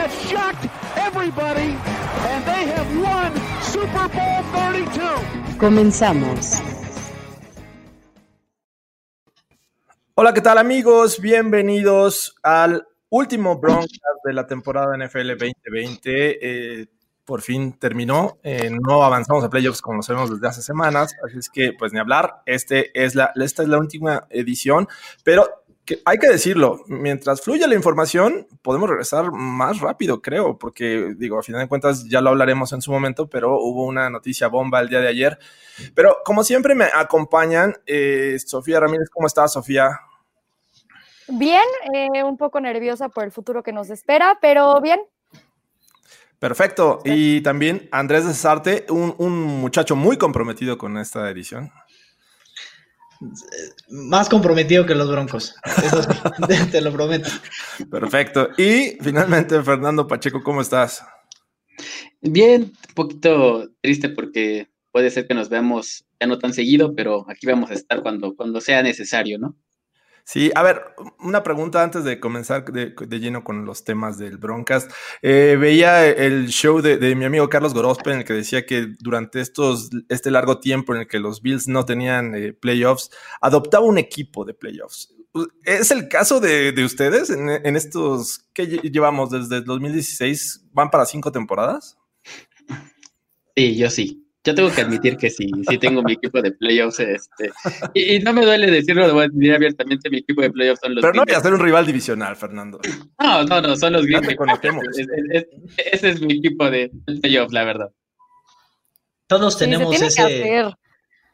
[0.00, 1.76] Have shocked everybody,
[2.30, 5.58] and they have won Super Bowl 32.
[5.58, 6.62] Comenzamos.
[10.14, 11.20] Hola, ¿qué tal amigos?
[11.20, 16.80] Bienvenidos al último Broncos de la temporada NFL 2020.
[16.80, 16.86] Eh,
[17.26, 18.38] por fin terminó.
[18.42, 21.92] Eh, no avanzamos a playoffs como lo sabemos desde hace semanas, así es que pues
[21.92, 22.40] ni hablar.
[22.46, 24.88] Este es la, esta es la última edición,
[25.24, 31.14] pero que hay que decirlo, mientras fluya la información, podemos regresar más rápido, creo, porque
[31.16, 34.46] digo, a final de cuentas ya lo hablaremos en su momento, pero hubo una noticia
[34.46, 35.38] bomba el día de ayer.
[35.96, 39.98] Pero como siempre me acompañan, eh, Sofía Ramírez, ¿cómo estás, Sofía?
[41.26, 45.00] Bien, eh, un poco nerviosa por el futuro que nos espera, pero bien.
[46.38, 47.00] Perfecto.
[47.04, 51.72] Y también Andrés de Sarte, un, un muchacho muy comprometido con esta edición.
[53.90, 55.54] Más comprometido que los Broncos.
[55.84, 56.08] Eso sí,
[56.48, 57.28] te, te lo prometo.
[57.90, 58.48] Perfecto.
[58.56, 61.04] Y finalmente, Fernando Pacheco, ¿cómo estás?
[62.20, 67.24] Bien, un poquito triste porque puede ser que nos veamos ya no tan seguido, pero
[67.28, 69.56] aquí vamos a estar cuando, cuando sea necesario, ¿no?
[70.24, 74.88] Sí, a ver, una pregunta antes de comenzar de, lleno con los temas del Broncas.
[75.22, 79.40] Eh, veía el show de, mi amigo Carlos Gorospe en el que decía que durante
[79.40, 83.98] estos, este largo tiempo en el que los Bills no tenían eh, playoffs, adoptaba un
[83.98, 85.14] equipo de playoffs.
[85.64, 90.66] ¿Es el caso de, de ustedes en, en, estos que llevamos desde el 2016?
[90.72, 91.96] ¿Van para cinco temporadas?
[93.56, 94.29] Sí, yo sí.
[94.42, 97.00] Yo tengo que admitir que sí, sí tengo mi equipo de playoffs.
[97.00, 97.50] Este,
[97.92, 100.80] y, y, no me duele decirlo, lo voy a decir abiertamente, mi equipo de playoffs
[100.82, 102.80] son los Pero no voy a ser un rival divisional, Fernando.
[103.22, 104.82] No, no, no, son los te conocemos.
[104.96, 105.46] Es, es,
[105.92, 106.90] ese es mi equipo de
[107.20, 107.90] playoffs, la verdad.
[109.26, 110.64] Todos tenemos que ese,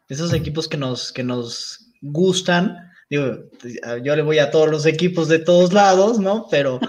[0.09, 2.77] esos equipos que nos, que nos gustan.
[3.09, 3.38] Digo,
[4.03, 6.47] yo le voy a todos los equipos de todos lados, ¿no?
[6.50, 6.81] Pero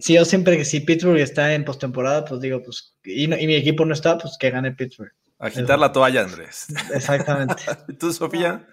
[0.00, 3.54] si yo siempre, si Pittsburgh está en postemporada, pues digo, pues, y, no- y mi
[3.54, 5.12] equipo no está, pues que gane Pittsburgh.
[5.44, 6.68] Agitar la toalla, Andrés.
[6.92, 7.62] Exactamente.
[8.00, 8.66] ¿Tú, Sofía?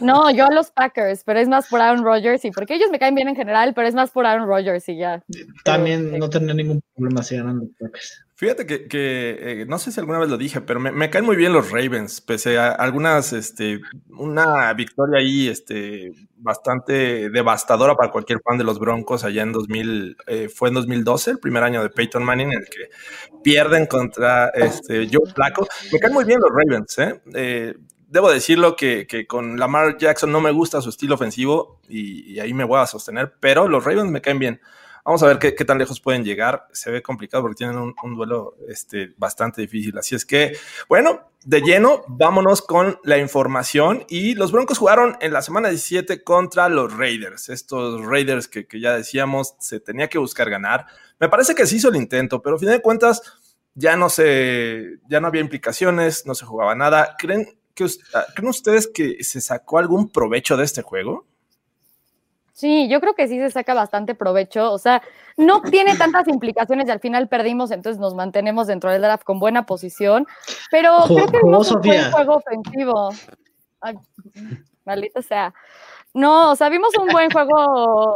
[0.00, 3.00] No, yo a los Packers, pero es más por Aaron Rodgers y porque ellos me
[3.00, 5.24] caen bien en general, pero es más por Aaron Rodgers y ya.
[5.64, 8.23] También no tendría ningún problema si ganan los Packers.
[8.36, 11.52] Fíjate que, eh, no sé si alguna vez lo dije, pero me, caen muy bien
[11.52, 18.58] los Ravens, pese a algunas, este, una victoria ahí, este, bastante devastadora para cualquier fan
[18.58, 22.24] de los Broncos allá en 2000, eh, fue en 2012, el primer año de Peyton
[22.24, 22.90] Manning, en el que
[23.44, 25.68] pierden contra este, Joe Flacco.
[25.92, 27.20] Me caen muy bien los Ravens, ¿eh?
[27.34, 27.74] eh
[28.08, 32.40] debo decirlo que, que, con Lamar Jackson no me gusta su estilo ofensivo y, y,
[32.40, 34.60] ahí me voy a sostener, pero los Ravens me caen bien.
[35.04, 36.66] Vamos a ver qué, tan lejos pueden llegar.
[36.72, 39.98] Se ve complicado porque tienen un, duelo este, bastante difícil.
[39.98, 40.56] Así es que,
[40.88, 44.06] bueno, de lleno, vámonos con la información.
[44.08, 47.50] Y los Broncos jugaron en la semana 17 contra los Raiders.
[47.50, 50.86] Estos Raiders que, ya decíamos, se tenía que buscar ganar.
[51.20, 53.20] Me parece que se hizo el intento, pero a fin de cuentas
[53.74, 57.14] ya no se, ya no había implicaciones, no se jugaba nada.
[57.18, 57.86] ¿Creen que,
[58.34, 61.26] ¿creen ustedes que se sacó algún provecho de este juego?
[62.54, 64.72] Sí, yo creo que sí se saca bastante provecho.
[64.72, 65.02] O sea,
[65.36, 69.40] no tiene tantas implicaciones y al final perdimos, entonces nos mantenemos dentro del draft con
[69.40, 70.24] buena posición.
[70.70, 73.10] Pero Jo- creo que vimos un buen juego ofensivo.
[73.80, 73.96] Ay,
[74.84, 75.52] maldita sea.
[76.14, 77.56] No, o sea, vimos un buen juego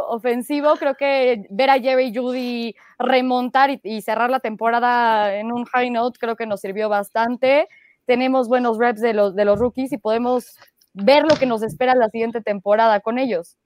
[0.07, 0.75] ofensivo.
[0.77, 5.89] Creo que ver a Jerry Judy remontar y, y cerrar la temporada en un high
[5.89, 7.67] note creo que nos sirvió bastante.
[8.05, 10.55] Tenemos buenos reps de los, de los rookies y podemos
[10.93, 13.57] ver lo que nos espera la siguiente temporada con ellos.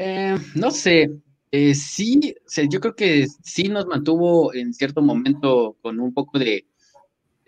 [0.00, 1.10] Eh, no sé,
[1.50, 2.36] eh, sí,
[2.70, 6.68] yo creo que sí nos mantuvo en cierto momento con un poco de,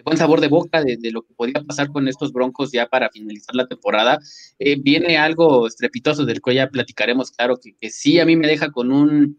[0.05, 3.55] buen sabor de boca de, lo que podía pasar con estos Broncos ya para finalizar
[3.55, 4.19] la temporada.
[4.59, 8.49] Eh, viene algo estrepitoso del que ya platicaremos, claro, que, que sí a mí me
[8.49, 9.39] deja con un,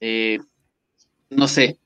[0.00, 0.38] eh,
[1.30, 1.78] no sé,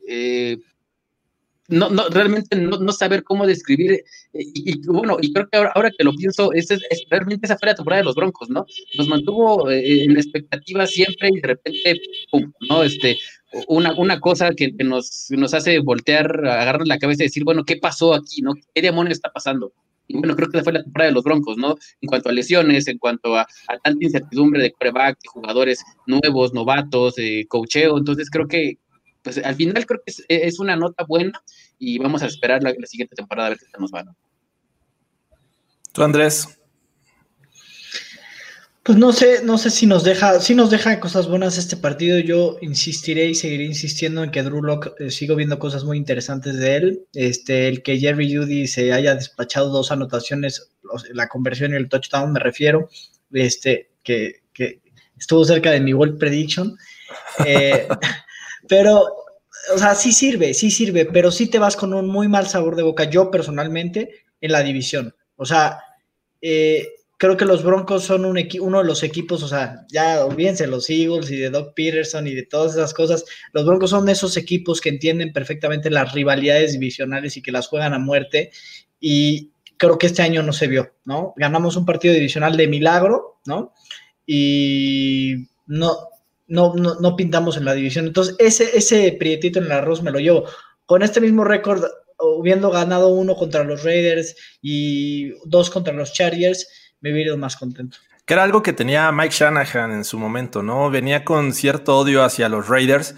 [1.72, 4.02] no, no, realmente no, no, saber cómo describir, eh,
[4.32, 6.80] y, bueno, y creo que ahora, ahora que lo pienso, es, es,
[7.10, 8.66] realmente esa fue la temporada de los Broncos, ¿no?
[8.96, 12.82] Nos mantuvo eh, en expectativa siempre y de repente, pum, ¿no?
[12.82, 13.18] Este,
[13.68, 17.76] una, una cosa que, nos, nos hace voltear, agarrar la cabeza y decir, bueno, ¿qué
[17.76, 18.54] pasó aquí, no?
[18.74, 19.72] ¿Qué demonio está pasando?
[20.08, 21.76] Y bueno, creo que fue la temporada de los Broncos, ¿no?
[22.00, 23.46] En cuanto a lesiones, en cuanto a,
[23.82, 27.96] tanta incertidumbre de coreback, jugadores nuevos, novatos, de cocheo.
[27.98, 28.78] Entonces creo que,
[29.22, 31.42] pues al final creo que es, una nota buena
[31.78, 34.04] y vamos a esperar la, siguiente temporada a ver qué tal nos va.
[35.92, 36.58] ¿Tú, Andrés?
[38.82, 42.18] Pues no sé, no sé si nos deja, si nos deja cosas buenas este partido.
[42.18, 46.56] Yo insistiré y seguiré insistiendo en que Drew Lock eh, sigo viendo cosas muy interesantes
[46.56, 47.06] de él.
[47.12, 50.72] Este, el que Jerry Judy se haya despachado dos anotaciones,
[51.12, 52.88] la conversión y el touchdown, me refiero.
[53.30, 54.42] Este, que,
[55.16, 56.76] estuvo cerca de mi World Prediction.
[57.46, 57.86] Eh,
[58.72, 59.04] pero,
[59.74, 62.74] o sea, sí sirve, sí sirve, pero sí te vas con un muy mal sabor
[62.74, 63.04] de boca.
[63.04, 65.14] Yo personalmente en la división.
[65.36, 65.80] O sea,
[66.40, 66.88] eh,
[67.18, 70.88] creo que los Broncos son un uno de los equipos, o sea, ya olvídense los
[70.88, 73.26] Eagles y de Doug Peterson y de todas esas cosas.
[73.52, 77.92] Los Broncos son esos equipos que entienden perfectamente las rivalidades divisionales y que las juegan
[77.92, 78.52] a muerte.
[78.98, 81.34] Y creo que este año no se vio, ¿no?
[81.36, 83.74] Ganamos un partido divisional de milagro, ¿no?
[84.24, 86.08] Y no,
[86.52, 88.06] no, no, pintamos en la división.
[88.06, 90.44] Entonces, ese, ese prietito en el arroz me lo llevo.
[90.84, 91.82] Con este mismo récord,
[92.38, 96.68] habiendo ganado uno contra los Raiders y dos contra los Chargers,
[97.00, 97.96] me hubiera ido más contento.
[98.26, 100.90] Que era algo que tenía Mike Shanahan en su momento, ¿no?
[100.90, 103.14] Venía con cierto odio hacia los Raiders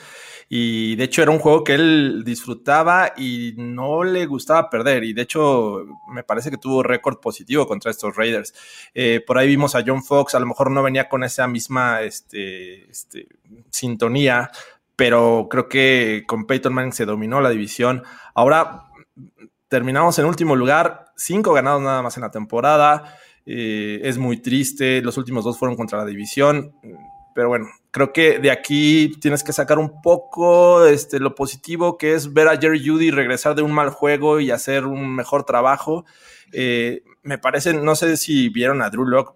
[0.49, 5.13] y de hecho era un juego que él disfrutaba y no le gustaba perder y
[5.13, 8.55] de hecho me parece que tuvo récord positivo contra estos Raiders.
[8.95, 12.03] Eh, por ahí vimos a John Fox, a lo mejor no venía con esa misma
[12.03, 13.29] este, este,
[13.71, 14.51] sintonía,
[14.97, 18.03] pero creo que con Peyton Manning se dominó la división.
[18.35, 18.85] Ahora
[19.69, 23.17] terminamos en último lugar, cinco ganados nada más en la temporada.
[23.47, 25.03] Eh, es muy triste.
[25.03, 26.73] Los últimos dos fueron contra la división.
[27.35, 32.15] Pero bueno, creo que de aquí tienes que sacar un poco este, lo positivo que
[32.15, 36.05] es ver a Jerry Judy regresar de un mal juego y hacer un mejor trabajo.
[36.53, 39.35] Eh, me parece, no sé si vieron a Drew Locke,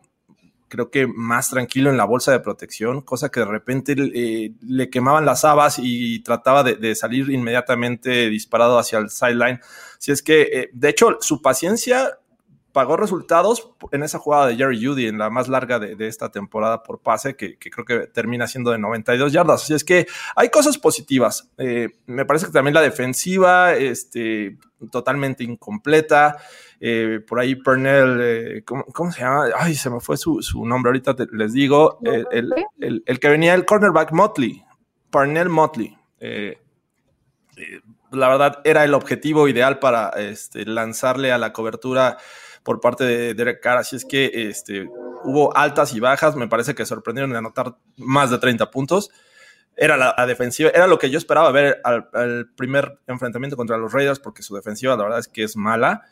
[0.68, 4.90] creo que más tranquilo en la bolsa de protección, cosa que de repente eh, le
[4.90, 9.60] quemaban las habas y trataba de, salir inmediatamente disparado hacia el sideline.
[9.98, 12.18] Si es que, de hecho, su paciencia
[12.78, 16.84] pagó resultados en esa jugada de Jerry Judy, en la más larga de, esta temporada
[16.84, 19.64] por pase, que, creo que termina siendo de 92 yardas.
[19.64, 21.50] Así es que hay cosas positivas.
[21.58, 24.58] Eh, me parece que también la defensiva, este,
[24.92, 26.36] totalmente incompleta.
[26.78, 29.46] Eh, por ahí Pernell, eh, ¿cómo, se llama?
[29.58, 31.98] Ay, se me fue su, nombre, ahorita les digo.
[32.04, 34.62] El, que venía, el cornerback Motley,
[35.10, 35.98] Pernell Motley.
[38.12, 42.18] la verdad era el objetivo ideal para este, lanzarle a la cobertura
[42.62, 43.78] por parte de Derek Carr.
[43.78, 44.88] Así es que este,
[45.24, 46.36] hubo altas y bajas.
[46.36, 49.10] Me parece que sorprendieron de anotar más de 30 puntos.
[49.76, 54.18] Era la, defensiva, era lo que yo esperaba ver al, primer enfrentamiento contra los Raiders,
[54.18, 56.02] porque su defensiva, la verdad es que es mala.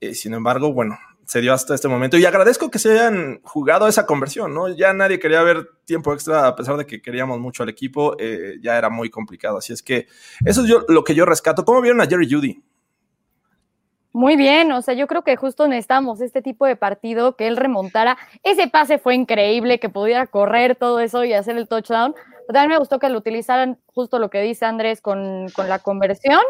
[0.00, 0.96] Eh, sin embargo, bueno,
[1.30, 2.18] se dio hasta este momento.
[2.18, 4.68] Y agradezco que se hayan jugado esa conversión, ¿no?
[4.68, 8.58] Ya nadie quería ver tiempo extra, a pesar de que queríamos mucho al equipo, eh,
[8.60, 9.58] ya era muy complicado.
[9.58, 10.08] Así es que
[10.44, 11.64] eso es yo, lo que yo rescato.
[11.64, 12.60] ¿Cómo vieron a Jerry Judy?
[14.12, 17.56] Muy bien, o sea, yo creo que justo necesitamos este tipo de partido, que él
[17.56, 18.18] remontara.
[18.42, 22.14] Ese pase fue increíble, que pudiera correr todo eso y hacer el touchdown.
[22.14, 26.40] Pero también me gustó que lo utilizaran justo lo que dice Andrés con, la conversión.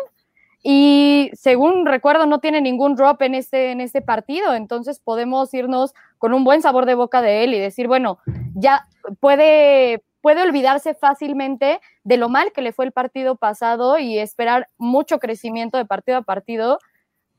[0.63, 5.95] Y según recuerdo, no tiene ningún drop en este, en este partido, entonces podemos irnos
[6.19, 8.19] con un buen sabor de boca de él y decir, bueno,
[8.55, 8.87] ya
[9.21, 14.69] puede, puede olvidarse fácilmente de lo mal que le fue el partido pasado y esperar
[14.77, 16.79] mucho crecimiento de partido a partido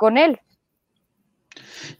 [0.01, 0.39] con él.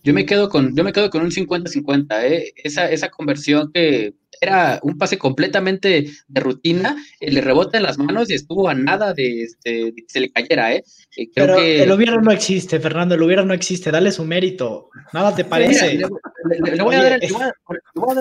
[0.04, 2.52] Yo me quedo con, yo me quedo con un 50-50, ¿eh?
[2.56, 8.00] esa, esa conversión que era un pase completamente de rutina, eh, le rebota en las
[8.00, 10.84] manos y estuvo a nada de, este, que se le cayera, ¿eh?
[11.16, 15.36] eh Pero el hubiera no existe, Fernando, el hubiera no existe, dale su mérito, nada
[15.36, 15.96] te parece.
[15.96, 17.20] le, voy a dar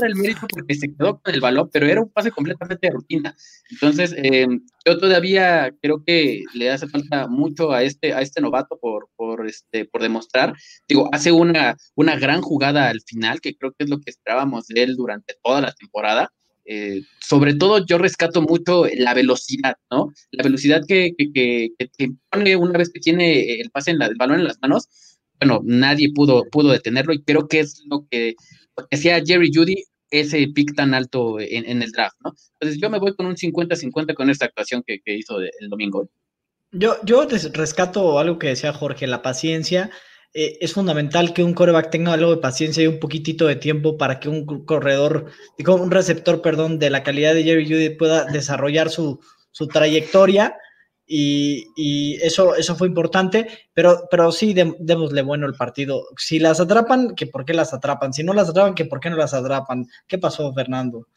[0.05, 3.35] el, mérito porque se quedó con el balón, pero era un pase completamente de rutina.
[3.71, 4.47] Entonces, eh,
[4.85, 9.47] yo todavía creo que le hace falta mucho a este, a este novato por, por,
[9.47, 10.55] este, por demostrar.
[10.87, 14.67] Digo, hace una, una gran jugada al final, que creo que es lo que esperábamos
[14.67, 16.10] de él durante toda la temporada.
[16.73, 20.13] Eh, sobre todo yo rescato mucho la velocidad, ¿no?
[20.31, 21.71] La velocidad que, que,
[22.31, 24.89] pone una vez que tiene el pase en el balón en las manos.
[25.41, 28.35] Bueno, nadie pudo, pudo detenerlo y creo que es lo que,
[28.93, 32.35] hacía Jerry Judy ese pick tan alto en, el draft, ¿no?
[32.59, 36.09] Entonces yo me voy con un 50-50 con esta actuación que, hizo el domingo.
[36.73, 39.91] Yo, yo rescato algo que decía Jorge, la paciencia.
[40.33, 43.99] Eh, es fundamental que un coreback tenga algo de paciencia y un poquitito de tiempo
[43.99, 45.27] para que un corredor,
[45.59, 49.21] digo, un receptor, perdón, de la calidad de Jerry Judy pueda desarrollar su,
[49.51, 50.57] su trayectoria
[51.05, 56.05] y, y eso, eso fue importante, pero, pero sí, de, démosle bueno el partido.
[56.17, 58.13] Si las atrapan, que por qué las atrapan.
[58.13, 59.89] Si no las atrapan, que por qué no las atrapan.
[60.07, 61.09] ¿Qué pasó, Fernando?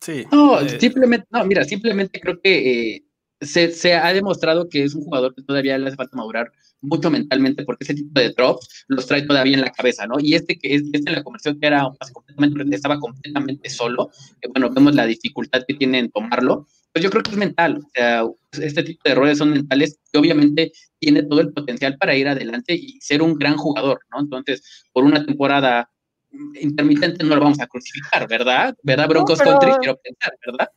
[0.00, 0.24] Sí.
[0.32, 3.04] No, eh, simplemente, no, mira, simplemente creo que eh,
[3.40, 6.50] se, se ha demostrado que es un jugador que todavía le hace falta madurar
[6.82, 10.16] mucho mentalmente porque ese tipo de drops los trae todavía en la cabeza, ¿no?
[10.18, 13.68] Y este que es este en la conversión que era un pase completamente, estaba completamente
[13.68, 14.10] solo,
[14.40, 17.78] que bueno, vemos la dificultad que tiene en tomarlo, pues yo creo que es mental,
[17.84, 22.16] o sea, este tipo de errores son mentales y obviamente tiene todo el potencial para
[22.16, 24.20] ir adelante y ser un gran jugador, ¿no?
[24.20, 25.88] Entonces, por una temporada
[26.60, 28.76] intermitente no lo vamos a crucificar, ¿verdad?
[28.82, 29.78] ¿Verdad, Broncos pero- Country?
[29.80, 30.68] Quiero pensar, ¿verdad?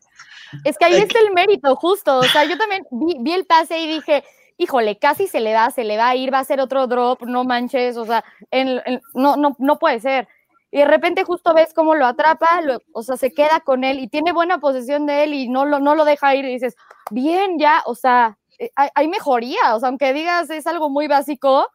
[0.64, 2.20] Es que ahí está el mérito, justo.
[2.20, 4.24] O sea, yo también vi, vi el pase y dije,
[4.58, 7.24] híjole, casi se le da, se le va a ir, va a ser otro drop,
[7.24, 10.28] no manches, o sea, en- en- no, no, no puede ser.
[10.72, 14.00] Y de repente justo ves cómo lo atrapa, lo- o sea, se queda con él
[14.00, 16.76] y tiene buena posesión de él y no lo, no lo deja ir y dices,
[17.12, 21.08] bien, ya, o sea, eh, hay, hay mejoría, o sea, aunque digas es algo muy
[21.08, 21.68] básico,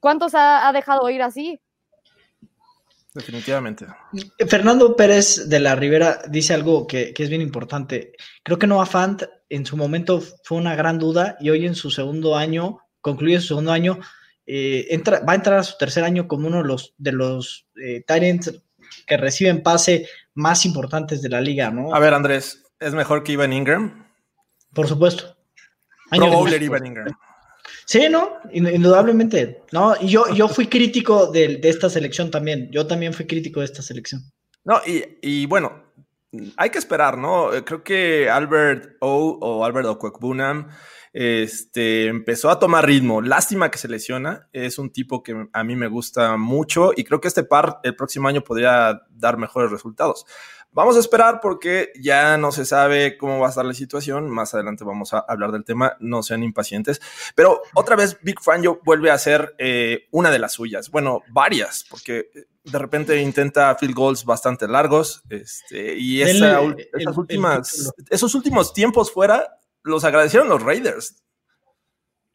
[0.00, 1.60] ¿cuántos ha, ha dejado ir así?
[3.14, 3.86] definitivamente.
[4.48, 8.12] Fernando Pérez de la Rivera dice algo que, que es bien importante.
[8.44, 11.90] Creo que Noah Fant en su momento fue una gran duda y hoy en su
[11.90, 13.98] segundo año, concluye su segundo año,
[14.46, 17.66] eh, entra, va a entrar a su tercer año como uno de los, de los
[17.82, 18.60] eh, Tyrants
[19.06, 21.94] que reciben pase más importantes de la liga, ¿no?
[21.94, 24.06] A ver, Andrés, ¿es mejor que Ivan Ingram?
[24.74, 25.36] Por supuesto.
[26.10, 26.62] Pro Bowler.
[26.62, 27.08] Ivan Ingram.
[27.84, 28.36] Sí, ¿no?
[28.52, 29.62] In- Indudablemente.
[29.72, 32.70] No, y yo, yo fui crítico de, de esta selección también.
[32.70, 34.22] Yo también fui crítico de esta selección.
[34.64, 35.87] No, y, y bueno,
[36.56, 37.52] hay que esperar, ¿no?
[37.54, 40.68] Eh, Creo que Albert O o Albert Okwekbunam
[41.12, 43.22] este, empezó a tomar ritmo.
[43.22, 44.48] Lástima que se lesiona.
[44.52, 47.96] Es un tipo que a mí me gusta mucho y creo que este par el
[47.96, 50.26] próximo año podría dar mejores resultados.
[50.70, 54.28] Vamos a esperar porque ya no se sabe cómo va a estar la situación.
[54.30, 55.96] Más adelante vamos a hablar del tema.
[55.98, 57.00] No sean impacientes.
[57.34, 60.90] Pero otra vez Big Fangio vuelve a ser eh, una de las suyas.
[60.90, 62.30] Bueno, varias, porque
[62.62, 65.22] de repente intenta field goals bastante largos.
[65.30, 70.62] Este, y Denle esa, el- esas el últimas, esos últimos tiempos fuera los agradecieron los
[70.62, 71.16] Raiders.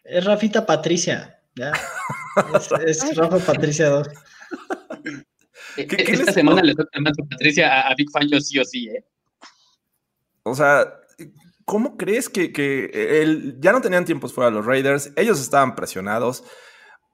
[0.04, 1.40] Es Rafita Patricia.
[1.56, 1.72] ¿ya?
[2.86, 4.10] Es, es Rafa Patricia 2.
[5.78, 8.60] Eh, ¿Qué- qué Esta les- semana le toca manto Patricia a, a Big Fangio sí
[8.60, 9.04] o sí, ¿eh?
[10.44, 10.94] O sea,
[11.66, 15.12] ¿cómo crees que, que el- ya no tenían tiempos fuera los Raiders?
[15.16, 16.44] Ellos estaban presionados.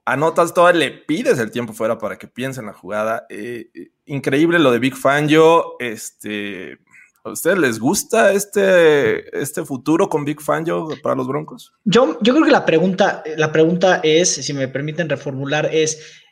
[0.04, 3.26] Anotas todo, le pides el tiempo fuera para que piensen la jugada.
[3.28, 3.70] Eh,
[4.06, 5.76] increíble lo de Big Fangio.
[5.78, 6.78] Este,
[7.22, 11.72] ¿A ustedes les gusta este, este futuro con Big Fangio para los Broncos?
[11.84, 16.22] Yo, yo creo que la pregunta, la pregunta es, si me permiten reformular, es,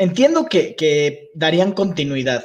[0.00, 2.44] entiendo que, darían continuidad,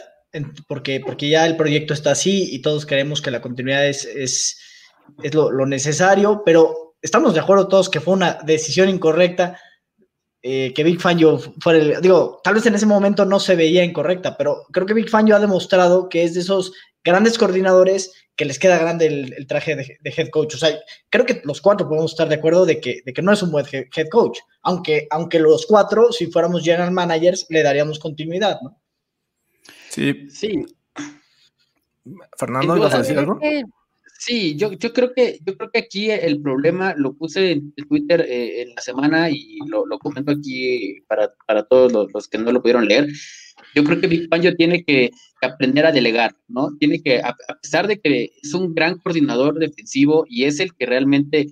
[0.67, 5.33] porque, porque ya el proyecto está así y todos queremos que la continuidad es, es,
[5.33, 9.57] lo, necesario, pero estamos de acuerdo todos que fue una decisión incorrecta,
[10.41, 13.83] eh, que Big Fangio fuera el, digo, tal vez en ese momento no se veía
[13.83, 18.45] incorrecta, pero creo que Big Fangio ha demostrado que es de esos grandes coordinadores que
[18.45, 20.55] les queda grande el, el traje de, de head coach.
[20.55, 20.77] O sea,
[21.09, 23.51] creo que los cuatro podemos estar de acuerdo de que, de que no es un
[23.51, 28.59] buen he- head coach, aunque, aunque los cuatro, si fuéramos general managers, le daríamos continuidad,
[28.61, 28.81] ¿no?
[29.89, 30.27] Sí.
[30.29, 30.65] Sí,
[32.37, 33.39] Fernando, ¿ibas a decir algo?
[34.17, 38.21] Sí, yo, yo creo que yo creo que aquí el problema lo puse en Twitter
[38.21, 42.37] eh, en la semana y lo, lo comento aquí para, para todos los, los que
[42.37, 43.07] no lo pudieron leer.
[43.75, 46.69] Yo creo que Big Fangio tiene que aprender a delegar, ¿no?
[46.79, 50.85] Tiene que, a, pesar de que es un gran coordinador defensivo y es el que
[50.85, 51.47] realmente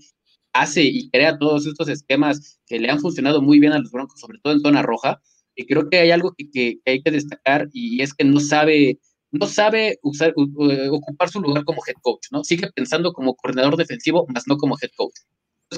[0.54, 4.22] hace y crea todos estos esquemas que le han funcionado muy bien a los Broncos,
[4.22, 5.22] sobre todo en zona roja,
[5.54, 9.00] y creo que hay algo que, hay que destacar y es que no sabe
[9.32, 12.44] no sabe usar, ocupar su lugar como head coach, ¿no?
[12.44, 15.16] Sigue pensando como coordinador defensivo, más no como head coach.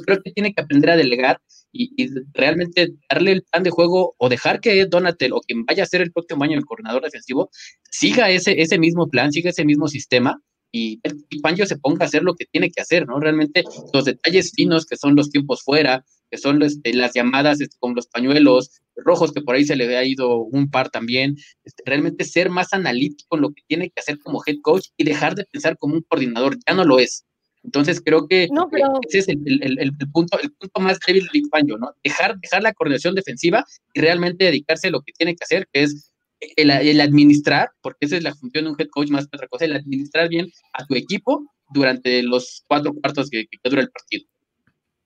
[0.01, 1.89] Creo que tiene que aprender a delegar y,
[2.33, 6.01] realmente darle el plan de juego o dejar que Donatel o quien vaya a ser
[6.01, 7.49] el próximo año el coordinador defensivo
[7.89, 10.99] siga ese, ese mismo plan, siga ese mismo sistema y
[11.29, 13.19] y Fangio se ponga a hacer lo que tiene que hacer, ¿no?
[13.19, 17.77] Realmente los detalles finos que son los tiempos fuera, que son este, las llamadas este,
[17.79, 21.83] con los pañuelos rojos, que por ahí se le ha ido un par también, este,
[21.85, 25.35] realmente ser más analítico en lo que tiene que hacer como head coach y dejar
[25.35, 27.25] de pensar como un coordinador, ya no lo es.
[27.65, 30.79] Entonces creo que No, pero- eh, ese es el, el- el- el punto, el punto
[30.79, 31.91] más débil de Big Fangio, ¿no?
[32.03, 35.83] Dejar, dejar la coordinación defensiva y realmente dedicarse a lo que tiene que hacer, que
[35.83, 36.13] es
[36.57, 39.47] el, el administrar, porque esa es la función de un head coach más que otra
[39.47, 41.43] cosa, el administrar bien a tu equipo
[41.73, 44.25] durante los cuatro cuartos que, que dura el partido.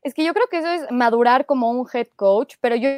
[0.03, 2.89] Es que yo creo que eso es madurar como un head coach, pero yo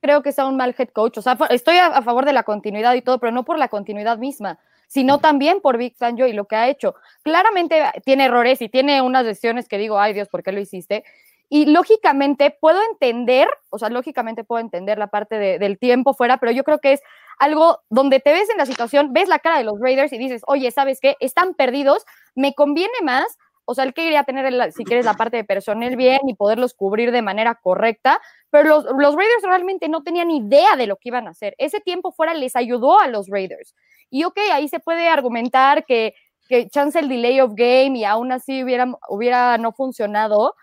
[0.00, 1.18] creo que sea un mal head coach.
[1.18, 3.68] O sea, estoy a, a favor de la continuidad y todo, pero no por la
[3.68, 4.58] continuidad misma,
[4.90, 6.96] sino también por Big Fangio y lo que ha hecho.
[7.22, 11.04] Claramente tiene errores y tiene unas decisiones que digo, ay Dios, ¿por qué lo hiciste?
[11.48, 16.50] Y lógicamente puedo entender, o sea, lógicamente puedo entender la parte del tiempo fuera, pero
[16.50, 17.02] yo creo que es
[17.38, 20.42] algo donde te ves en la situación, ves la cara de los Raiders y dices,
[20.48, 21.16] oye, ¿sabes qué?
[21.20, 22.04] Están perdidos,
[22.34, 23.38] me conviene más,
[23.70, 27.12] o sea, él quería tener, si quieres, la parte de personal bien y poderlos cubrir
[27.12, 31.28] de manera correcta, pero los, los Raiders realmente no tenían idea de lo que iban
[31.28, 31.54] a hacer.
[31.56, 33.76] Ese tiempo fuera les ayudó a los Raiders.
[34.10, 36.14] Y ok, ahí se puede argumentar que,
[36.48, 40.56] que chance el delay of game y aún así hubiera, hubiera no funcionado,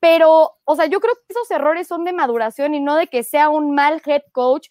[0.00, 3.24] pero, o sea, yo creo que esos errores son de maduración y no de que
[3.24, 4.68] sea un mal head coach.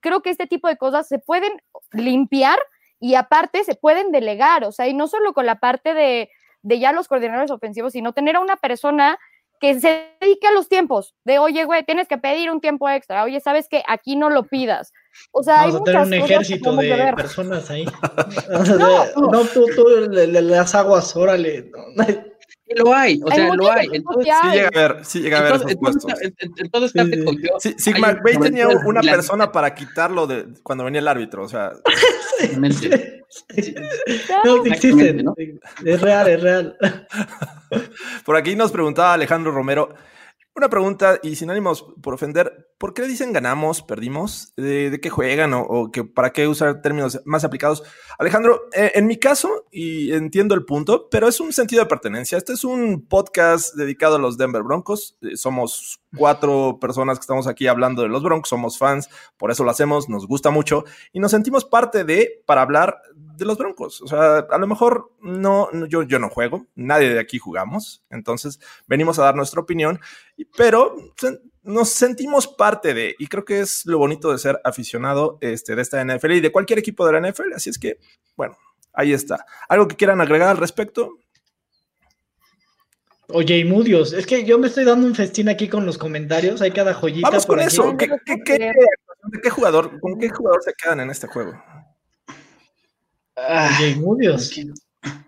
[0.00, 1.52] Creo que este tipo de cosas se pueden
[1.92, 2.58] limpiar
[2.98, 6.30] y aparte se pueden delegar, o sea, y no solo con la parte de,
[6.62, 9.18] de ya los coordinadores ofensivos, sino tener a una persona
[9.62, 13.22] que se dedique a los tiempos, de oye, güey, tienes que pedir un tiempo extra,
[13.22, 14.92] oye, sabes que aquí no lo pidas.
[15.30, 17.84] O sea, Vamos hay a tener muchas un ejército de personas ahí.
[18.78, 21.70] no, no, tú, tú, las aguas, órale.
[22.76, 23.88] Lo hay, o Hay sea, lo hay.
[23.92, 26.22] Entonces, Sí llega a ver, sí llega a ver entonces, esos entonces, puestos.
[26.22, 27.92] en- en- entonces está Sí, sí.
[27.94, 31.72] un McVay tenía una persona para quitarlo de cuando venía el árbitro, o sea,
[32.40, 33.24] Exactamente.
[34.44, 34.64] No.
[34.66, 35.34] Exactamente, ¿no?
[35.84, 36.76] Es real, es real.
[38.24, 39.94] por aquí nos preguntaba Alejandro Romero,
[40.54, 44.52] una pregunta y sin ánimos por ofender, ¿por qué le dicen ganamos, perdimos?
[44.56, 47.82] ¿De, qué juegan o, o que, para qué usar términos más aplicados?
[48.18, 52.36] Alejandro, eh, en mi caso, y entiendo el punto, pero es un sentido de pertenencia.
[52.36, 55.16] Este es un podcast dedicado a los Denver Broncos.
[55.22, 59.64] Eh, somos cuatro personas que estamos aquí hablando de los Broncos, somos fans, por eso
[59.64, 63.00] lo hacemos, nos gusta mucho y nos sentimos parte de para hablar
[63.36, 64.00] de los Broncos.
[64.02, 68.04] O sea, a lo mejor no, no- yo, yo no juego, nadie de aquí jugamos,
[68.10, 70.00] entonces venimos a dar nuestra opinión,
[70.56, 70.94] pero
[71.62, 75.82] nos sentimos parte de, y creo que es lo bonito de ser aficionado este, de
[75.82, 77.98] esta NFL y de cualquier equipo de la NFL, así es que,
[78.36, 78.56] bueno,
[78.92, 79.44] ahí está.
[79.68, 81.18] ¿Algo que quieran agregar al respecto?
[83.28, 86.60] Oye, y Mudios, es que yo me estoy dando un festín aquí con los comentarios,
[86.60, 87.74] hay cada joyita Vamos por con aquí.
[87.74, 87.96] eso.
[87.96, 88.72] ¿Qué, qué- qué-
[89.24, 91.52] de qué jugador, ¿Con qué jugador se quedan en este juego?
[93.36, 94.50] Ah, Oye, y Mudios.
[94.54, 94.72] ¿con qué-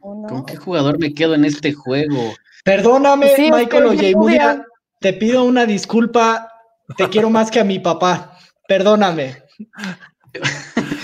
[0.00, 0.28] ¿O no?
[0.28, 2.34] ¿Con qué jugador me quedo en este juego?
[2.64, 4.66] Perdóname, Sí, Michael Oscar, Oye, yo Mudia, también.
[5.00, 6.48] te pido una disculpa,
[6.96, 8.38] te quiero más que a mi papá.
[8.68, 9.42] Perdóname.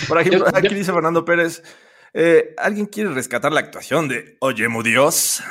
[0.09, 1.63] Por aquí, aquí dice Fernando Pérez,
[2.15, 5.43] eh, ¿alguien quiere rescatar la actuación de Oye, mu Dios?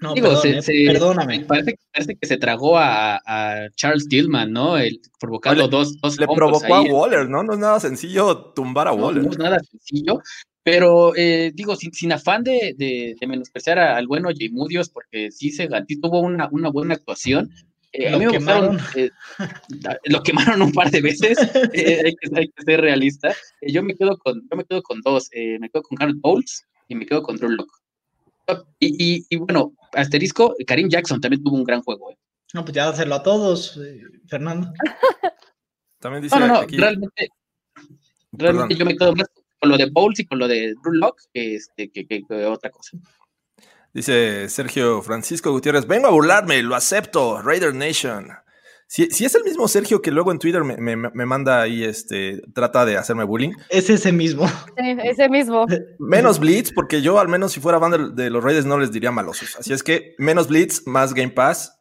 [0.00, 1.40] No, Digo, perdón, se- eh, se- perdóname.
[1.46, 4.76] Parece, parece que se tragó a, a Charles Tillman, ¿no?
[4.76, 6.90] El, provocando Le- dos, dos Le provocó a ahí.
[6.90, 7.42] Waller, ¿no?
[7.42, 9.22] No es nada sencillo tumbar a No, Waller.
[9.24, 10.20] no es nada sencillo,
[10.62, 14.90] pero eh, digo, sin, sin afán de, de, de menospreciar a- al bueno Jay Mudios,
[14.90, 17.50] porque sí se sí tuvo una, una buena actuación.
[17.92, 18.86] Eh, a Lo mí me gustaron, quemaron.
[18.96, 19.10] eh,
[20.06, 21.38] lo quemaron un par de veces,
[21.72, 23.30] eh, hay, que, hay que ser realista.
[23.62, 26.20] Eh, yo me quedo con, yo me quedo con dos, eh, me quedo con Garrett
[26.20, 27.70] Bowles y me quedo con Drew Lock.
[28.78, 32.10] Y, y, y bueno, asterisco, Karim Jackson también tuvo un gran juego.
[32.12, 32.16] eh.
[32.54, 34.72] No, pues ya hacerlo a todos, eh, Fernando.
[36.00, 37.28] También dice No, no, no, aquí, realmente,
[38.32, 38.78] realmente Perdón.
[38.78, 39.26] yo me quedo más
[39.58, 42.44] con lo de Bowles y con lo de Drew Lock que, este, que, que- que
[42.44, 42.96] otra cosa.
[43.92, 48.28] dice Sergio Francisco Gutiérrez, vengo a burlarme, lo acepto, Raider Nation.
[48.88, 51.82] Si, si es el mismo Sergio que luego en Twitter me, me- me manda ahí,
[51.82, 53.52] este, trata de hacerme bullying.
[53.68, 54.46] Es ese mismo.
[54.48, 55.66] Sí, ese mismo.
[55.98, 58.92] Menos Blitz, porque yo al menos si fuera fan de, de los Raiders no les
[58.92, 59.56] diría malosos.
[59.56, 61.72] Así es que menos Blitz, más Game Pass.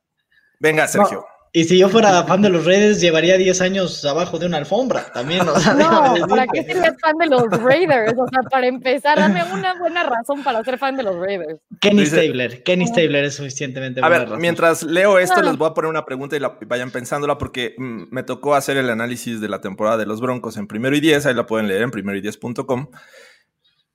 [0.60, 1.26] Venga, Sergio.
[1.58, 5.06] Y si yo fuera fan de los Raiders, llevaría 10 años abajo de una alfombra
[5.14, 5.48] también.
[5.48, 8.12] O sea, déjame No, ¿para qué serías fan de los Raiders?
[8.18, 11.62] O sea, para empezar, dame una buena razón para ser fan de los Raiders.
[11.80, 12.62] Kenny Dice- Stabler.
[12.64, 14.42] Kenny Stabler es suficientemente A buena ver, razón.
[14.42, 18.08] mientras leo esto, les voy a poner una pregunta y la, vayan pensándola porque mm,
[18.12, 21.26] me tocó hacer el análisis de la temporada de los Broncos en primero y diez.
[21.26, 22.90] Ahí la pueden leer en primero y diez.com.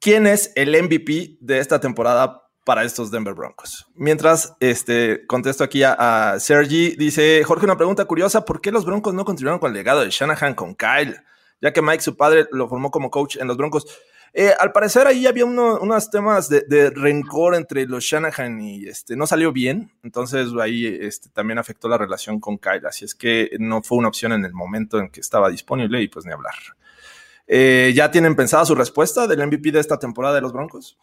[0.00, 3.88] ¿Quién es el MVP de esta temporada para estos Denver Broncos?
[3.96, 9.12] Mientras este, contesto aquí a, Sergi, dice Jorge, una pregunta curiosa: ¿por qué los Broncos
[9.12, 11.16] no continuaron con el legado de Shanahan con Kyle?
[11.60, 13.88] Ya que Mike, su padre, lo formó como coach en los Broncos.
[14.32, 18.86] Eh, al parecer ahí había uno- unos temas de, de rencor entre los Shanahan y
[18.86, 23.16] este, no salió bien, entonces ahí este, también afectó la relación con Kyle, así es
[23.16, 26.30] que no fue una opción en el momento en que estaba disponible y pues ni
[26.32, 26.54] hablar.
[27.48, 30.96] Eh, ¿Ya tienen pensada su respuesta del MVP de esta temporada de los Broncos?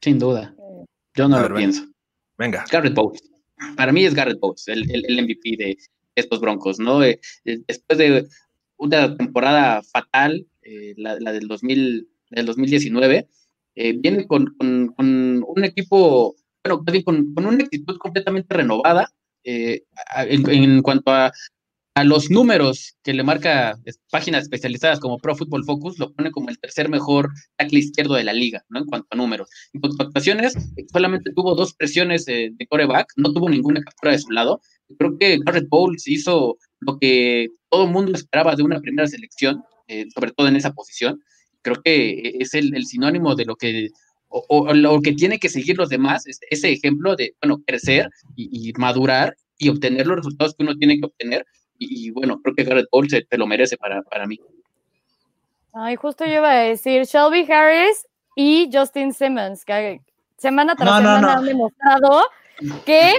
[0.00, 0.54] Sin duda.
[1.14, 1.84] Yo no lo pienso.
[2.36, 2.64] Venga.
[2.70, 3.22] Garrett Bowles.
[3.76, 5.78] Para mí es Garrett Bowles, el, el- el MVP de
[6.14, 7.02] estos Broncos, ¿no?
[7.02, 8.26] Eh, eh, después de
[8.76, 13.28] una temporada fatal, eh, la, la del, 2000, del 2019,
[13.76, 19.10] eh, viene con, con- con un equipo, bueno, con, con una actitud completamente renovada
[19.44, 19.84] eh,
[20.16, 21.32] en, en cuanto a
[21.94, 23.78] a los números que le marca
[24.10, 28.24] páginas especializadas como Pro Football Focus, lo pone como el tercer mejor tackle izquierdo de
[28.24, 28.80] la liga, ¿no?
[28.80, 29.48] En cuanto a números.
[29.72, 30.54] En cuanto a actuaciones,
[30.92, 34.60] solamente tuvo dos presiones de, de coreback, no tuvo ninguna captura de su lado.
[34.98, 39.62] Creo que Garrett Bowles hizo lo que todo el mundo esperaba de una primera selección,
[39.88, 41.20] eh, sobre todo en esa posición.
[41.62, 43.88] Creo que es el, sinónimo de lo que
[44.28, 48.72] o, lo que tiene que seguir los demás, es ese ejemplo de, bueno, crecer y,
[48.78, 51.46] madurar y obtener los resultados que uno tiene que obtener.
[51.88, 54.38] Y, y bueno, creo que Garrett Bowles se, te lo merece para, para mí.
[55.72, 60.00] Ay, justo yo iba a decir Shelby Harris y Justin Simmons, que
[60.36, 61.38] semana tras No, no, semana no.
[61.38, 62.22] han demostrado
[62.84, 63.12] que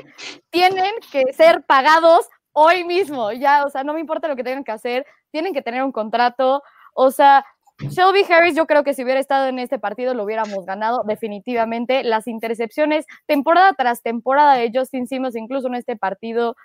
[0.50, 3.32] tienen que ser pagados hoy mismo.
[3.34, 5.92] Ya, o sea, no me importa lo que tengan que hacer, tienen que tener un
[5.92, 6.64] contrato.
[6.94, 7.46] O sea,
[7.80, 12.04] Shelby Harris, yo creo que si hubiera estado en este partido lo hubiéramos ganado definitivamente.
[12.04, 16.56] Las intercepciones, temporada tras temporada de Justin Simmons, incluso en este partido,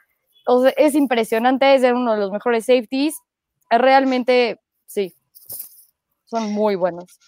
[0.76, 3.14] es impresionante, es uno de los mejores safeties.
[3.70, 5.14] Realmente, sí,
[6.26, 7.18] son muy buenos.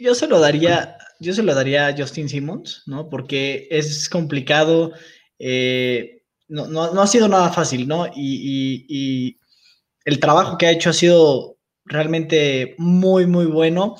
[0.00, 3.08] Yo se lo daría, yo se lo daría a Justin Simmons, ¿no?
[3.08, 4.92] Porque es complicado,
[5.38, 8.06] eh, no, no, no ha sido nada fácil, ¿no?
[8.14, 9.38] Y
[10.04, 13.96] el trabajo que ha hecho ha sido realmente muy, muy bueno.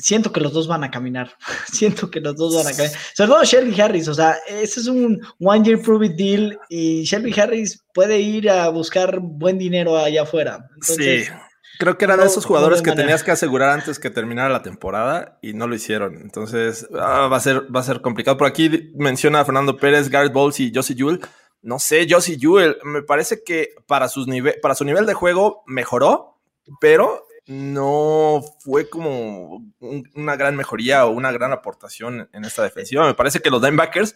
[0.00, 1.36] Siento que los dos van a caminar.
[1.72, 2.96] Siento que los dos van a caminar.
[3.14, 7.02] Sobre todo Shelby Harris, o sea, ese es un one year prove it deal y
[7.02, 10.68] Shelby Harris puede ir a buscar buen dinero allá afuera.
[10.74, 11.32] Entonces, sí,
[11.80, 13.06] creo que eran no- de esos no jugadores de que manera.
[13.06, 16.14] tenías que asegurar antes que terminara la temporada y no lo hicieron.
[16.22, 18.36] Entonces ah, va, a ser, va a ser complicado.
[18.36, 21.20] Por aquí menciona a Fernando Pérez, Garrett Bowles y Josie Jewell.
[21.60, 25.64] No sé, Josie Jewell, me parece que para, sus nive para su nivel de juego
[25.66, 26.38] mejoró,
[26.80, 33.06] pero no fue como un- una gran mejoría o una gran aportación en esta defensiva.
[33.06, 34.14] Me parece que los linebackers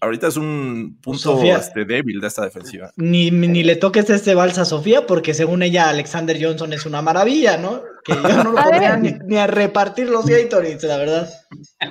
[0.00, 2.90] ahorita es un punto este, débil de esta defensiva.
[2.96, 7.02] Ni, ni le toques este balsa a Sofía, porque según ella, Alexander Johnson es una
[7.02, 7.82] maravilla, ¿no?
[8.04, 11.28] Que yo no lo A podría ni, ni a repartir los Gatorades, la verdad.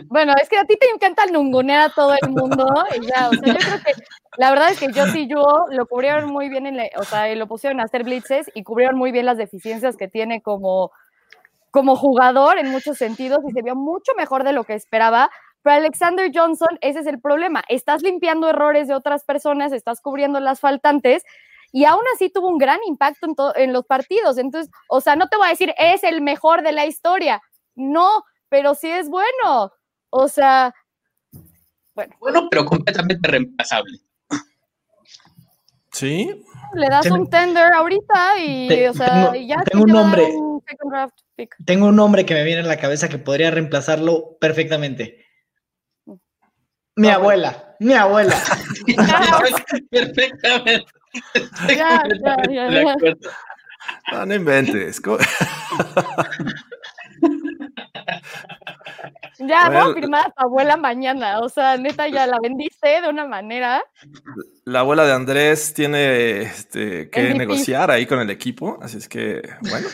[0.07, 2.65] Bueno, es que a ti te encanta nungonear a todo el mundo
[2.99, 3.93] y ya, o sea, yo creo que
[4.37, 7.33] la verdad es que yo sí yo lo cubrieron muy bien, en la- o sea,
[7.35, 10.91] lo pusieron a hacer blitzes y cubrieron muy bien las deficiencias que tiene como,
[11.71, 15.29] como jugador en muchos sentidos y se vio mucho mejor de lo que esperaba.
[15.67, 17.61] Pero Alexander Johnson, ese es el problema.
[17.67, 21.23] Estás limpiando errores de otras personas, estás cubriendo las faltantes
[21.73, 24.37] y aún así tuvo un gran impacto en, los partidos.
[24.37, 27.41] Entonces, o sea, no te voy a decir es el mejor de la historia,
[27.75, 29.73] no, pero sí es bueno.
[30.09, 30.73] O sea,
[31.93, 33.99] Bueno, pero completamente reemplazable.
[35.91, 39.83] Sí, le das Tengo- un tender ahorita y, Te- o sea, tengo- y ya tengo
[39.83, 40.23] un nombre.
[40.33, 41.57] un second draft pick.
[41.65, 45.26] Tengo un nombre que me viene en la cabeza que podría reemplazarlo perfectamente.
[46.97, 48.35] Mi abuela, mi abuela.
[49.91, 50.85] Perfectamente.
[51.67, 52.95] Ya, ya, ya, ya.
[54.11, 54.99] no, no inventes.
[59.39, 59.91] Ya voy Bueno.
[59.91, 61.39] a firmar a tu abuela mañana.
[61.39, 63.83] O sea, neta, ya la vendiste de una manera.
[64.65, 67.37] La abuela de Andrés tiene este, que MVP.
[67.37, 69.87] negociar ahí con el equipo, así es que, bueno,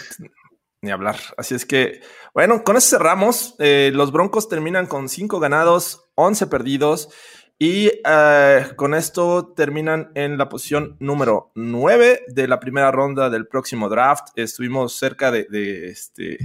[0.83, 1.15] ni hablar.
[1.37, 2.01] Así es que,
[2.33, 3.55] bueno, con eso cerramos.
[3.57, 7.09] Eh, los Broncos terminan con cinco ganados, 11 perdidos
[7.57, 13.47] y eh, con esto terminan en la posición número 9 de la primera ronda del
[13.47, 14.27] próximo draft.
[14.35, 15.47] Estuvimos cerca de,
[15.87, 16.37] este,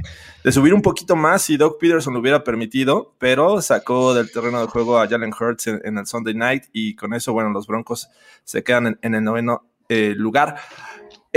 [0.44, 4.61] de subir un poquito más si Doug Peterson lo hubiera permitido, pero sacó del terreno
[4.61, 8.09] de juego a Jalen Hurts en, el Sunday night y con eso, bueno, los Broncos
[8.44, 10.57] se quedan en, en el noveno eh, lugar.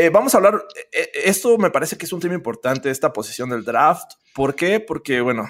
[0.02, 3.52] Eh, vamos a hablar, eh, esto me parece que es un tema importante, esta posición
[3.52, 4.14] del draft.
[4.34, 4.80] ¿Por qué?
[4.80, 5.48] Porque, bueno,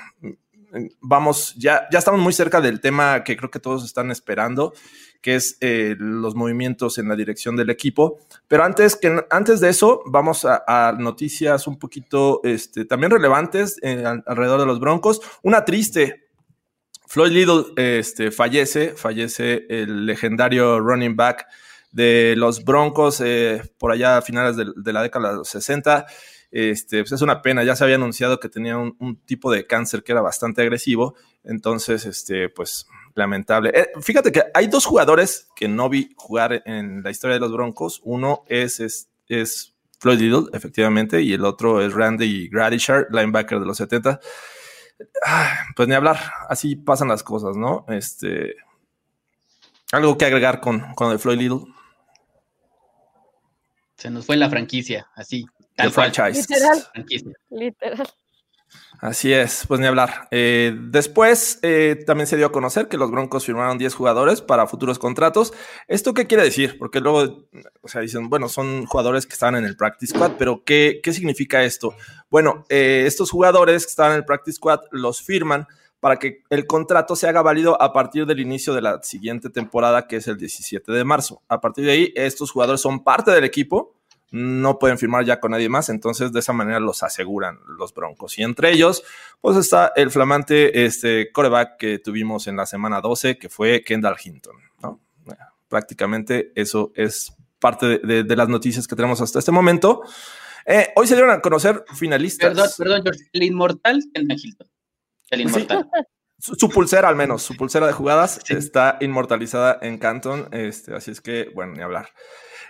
[0.99, 4.73] vamos, ya, ya estamos muy cerca del tema que creo que todos están esperando,
[5.21, 8.19] que es eh, los movimientos en la dirección del equipo.
[8.49, 13.77] Pero antes, que, antes de eso, vamos a, a noticias un poquito este, también relevantes
[13.81, 15.21] eh, al- alrededor de los Broncos.
[15.43, 16.27] Una triste.
[17.07, 21.45] Floyd Little este, fallece, fallece el legendario running back
[21.91, 26.05] de los Broncos eh, por allá a finales de, la década de los 60.
[26.51, 29.65] Este, pues es una pena, ya se había anunciado que tenía un, un tipo de
[29.65, 33.71] cáncer que era bastante agresivo, entonces, este, pues lamentable.
[33.73, 37.51] Eh, fíjate que hay dos jugadores que no vi jugar en la historia de los
[37.51, 38.01] Broncos.
[38.03, 43.65] Uno es, es, es Floyd Little, efectivamente, y el otro es Randy Gradishar, linebacker de
[43.65, 44.19] los 70.
[45.25, 47.85] Ah, pues ni hablar, así pasan las cosas, ¿no?
[47.87, 48.55] Este,
[49.91, 51.73] algo que agregar con, con el Floyd Little.
[54.01, 55.45] Se nos fue la franquicia, así.
[55.59, 56.11] The Tal cual.
[56.11, 56.47] franchise.
[56.49, 56.83] Literal.
[56.91, 57.31] Franquicia.
[57.51, 58.09] Literal.
[58.99, 60.27] Así es, pues ni hablar.
[60.31, 64.65] Eh, después eh, también se dio a conocer que los Broncos firmaron 10 jugadores para
[64.65, 65.53] futuros contratos.
[65.87, 66.79] ¿Esto qué quiere decir?
[66.79, 67.47] Porque luego,
[67.81, 71.13] o sea, dicen, bueno, son jugadores que estaban en el Practice Squad, pero ¿qué, qué
[71.13, 71.93] significa esto?
[72.31, 75.67] Bueno, eh, estos jugadores que estaban en el Practice Squad los firman
[76.01, 80.07] para que el contrato se haga válido a partir del inicio de la siguiente temporada,
[80.07, 81.41] que es el 17 de marzo.
[81.47, 83.95] A partir de ahí, estos jugadores son parte del equipo
[84.31, 88.39] no pueden firmar ya con nadie más, entonces de esa manera los aseguran los Broncos.
[88.39, 89.03] Y entre ellos,
[89.41, 94.15] pues está el flamante este, coreback que tuvimos en la semana 12, que fue Kendall
[94.23, 94.55] Hinton.
[95.67, 100.01] Prácticamente eso es parte de, las noticias que tenemos hasta este momento.
[100.65, 102.49] Eh, hoy se dieron a conocer finalistas.
[102.49, 104.67] Perdón, perdón, George, el inmortal Kendall Hinton.
[105.31, 105.89] El inmortal.
[106.37, 111.21] Su, pulsera, al menos, su pulsera de jugadas está inmortalizada en Canton, este, así es
[111.21, 112.09] que, bueno, ni hablar.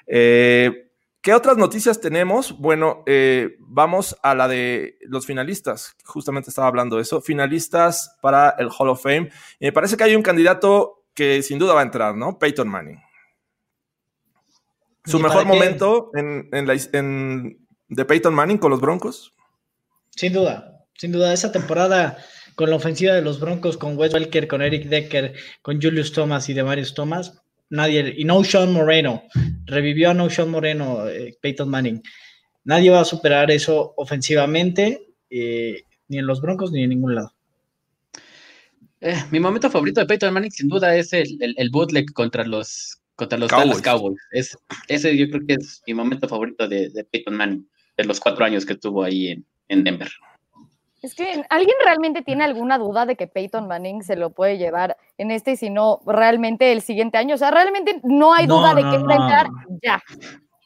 [0.08, 2.58] Eh, ¿Qué otras noticias tenemos?
[2.58, 5.95] Bueno, eh, vamos a la de los finalistas.
[6.04, 7.21] Justamente estaba hablando de eso.
[7.21, 9.30] Finalistas para el Hall of Fame.
[9.60, 12.39] Y me parece que hay un candidato que sin duda va a entrar, ¿no?
[12.39, 13.00] Peyton Manning.
[15.06, 19.36] ¿Su mejor momento en, la, de Peyton Manning con los Broncos?
[20.15, 21.34] Sin duda, sin duda.
[21.34, 22.17] Esa temporada
[22.62, 26.47] con la ofensiva de los Broncos, con Wes Welker, con Eric Decker, con Julius Thomas
[26.47, 29.24] y de Marius Thomas, nadie, y no Sean Moreno,
[29.65, 32.04] revivió a no Sean Moreno, eh, Peyton Manning.
[32.63, 37.34] Nadie va a superar eso ofensivamente, eh, ni en los Broncos ni en ningún lado.
[39.00, 43.02] Eh, mi momento favorito de Peyton Manning sin duda es el, el, bootleg contra los
[43.15, 43.82] contra los Cowboys.
[43.82, 44.19] Cowboys.
[44.30, 44.56] Es,
[44.88, 48.45] ese yo creo que es mi momento favorito de, de Peyton Manning, de los cuatro
[48.45, 50.12] años que estuvo ahí en, en Denver.
[51.01, 54.97] Es que alguien realmente tiene alguna duda de que Peyton Manning se lo puede llevar
[55.17, 57.35] en este y si no, realmente el siguiente año.
[57.35, 59.47] O sea, realmente no hay duda de que enfrentar
[59.81, 60.01] ya.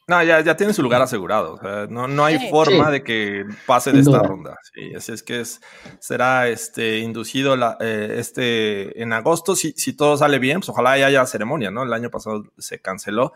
[0.08, 1.54] No, ya, ya tiene su lugar asegurado.
[1.54, 4.56] O sea, no, no hay forma de que pase de esta ronda.
[4.72, 5.60] Sí, así es que es,
[5.98, 9.56] será este, inducido la, eh, este, en agosto.
[9.56, 11.82] Si, si todo sale bien, pues ojalá haya ceremonia, ¿no?
[11.82, 13.32] El año pasado se canceló.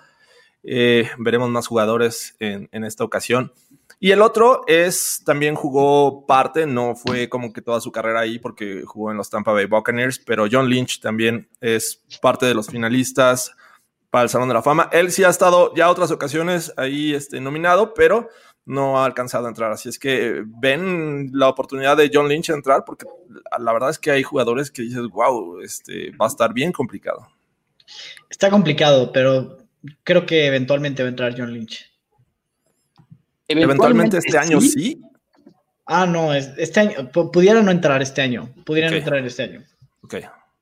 [0.62, 3.52] Eh, veremos más jugadores en, en esta ocasión.
[3.98, 8.38] Y el otro es, también jugó parte, no fue como que toda su carrera ahí
[8.38, 12.68] porque jugó en los Tampa Bay Buccaneers, pero John Lynch también es parte de los
[12.68, 13.52] finalistas
[14.10, 14.88] para el Salón de la Fama.
[14.92, 18.28] Él sí ha estado ya otras ocasiones ahí este, nominado, pero
[18.64, 19.72] no ha alcanzado a entrar.
[19.72, 23.06] Así es que ven la oportunidad de John Lynch entrar porque
[23.58, 27.28] la verdad es que hay jugadores que dices, wow, este, va a estar bien complicado.
[28.28, 29.58] Está complicado, pero
[30.04, 31.89] creo que eventualmente va a entrar John Lynch.
[33.50, 35.00] Eventualmente, este año sí.
[35.86, 39.64] Ah, no, este año, pudiera no entrar este año, pudieran entrar este año.
[40.02, 40.16] Ok.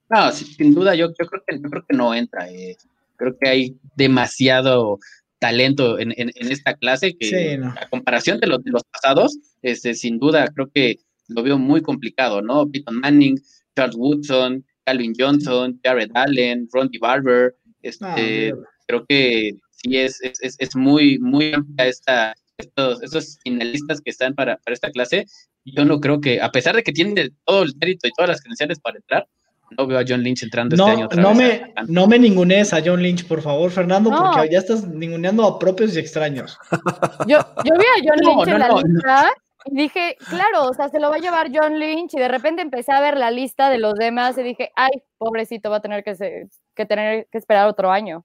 [0.09, 2.49] No, sin duda, yo, yo, creo que, creo que no entra.
[2.51, 2.77] Eh.
[3.17, 4.99] Creo que hay demasiado
[5.39, 10.49] talento en, esta clase que a comparación de los, de los pasados, este, sin duda
[10.49, 10.99] creo que
[11.29, 12.67] lo veo muy complicado, ¿no?
[12.67, 13.39] Peyton Manning,
[13.77, 20.57] Charles Woodson, Calvin Johnson, Jared Allen, Rondy Barber, este, ah, creo que sí es, es,
[20.59, 25.27] es, muy, muy amplia esta, estos, estos finalistas que están para, esta clase,
[25.65, 28.41] yo no creo que, a pesar de que tienen todo el mérito y todas las
[28.41, 29.27] credenciales para entrar,
[29.77, 33.03] no veo a John Lynch entrando este año no Me, no me ningunees a John
[33.03, 36.59] Lynch, por favor, Fernando, porque ya estás ninguneando a propios y extraños.
[37.27, 39.31] Yo, yo vi a John Lynch en la lista
[39.67, 42.63] y dije, claro, o sea, se lo va a llevar John Lynch y de repente
[42.63, 46.03] empecé a ver la lista de los demás y dije, ay, pobrecito, va a tener
[46.03, 48.25] que, que tener que esperar otro año.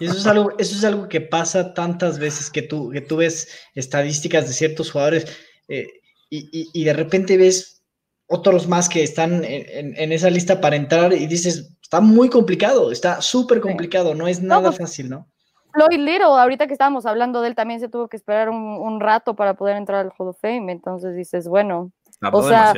[0.00, 3.16] Y eso es algo, eso es algo que pasa tantas veces que tú, que tú
[3.16, 5.26] ves estadísticas de ciertos jugadores
[5.68, 5.86] eh,
[6.28, 7.84] y, de repente ves
[8.26, 13.22] otros más que están en, esa lista para entrar y dices, está muy complicado, está
[13.22, 15.28] súper complicado, no es nada pues, fácil, ¿no?
[15.72, 19.36] Floyd Little, ahorita que estábamos hablando de él, también se tuvo que esperar un, rato
[19.36, 21.92] para poder entrar al Hall of Fame, entonces dices, bueno,
[22.32, 22.72] o sea,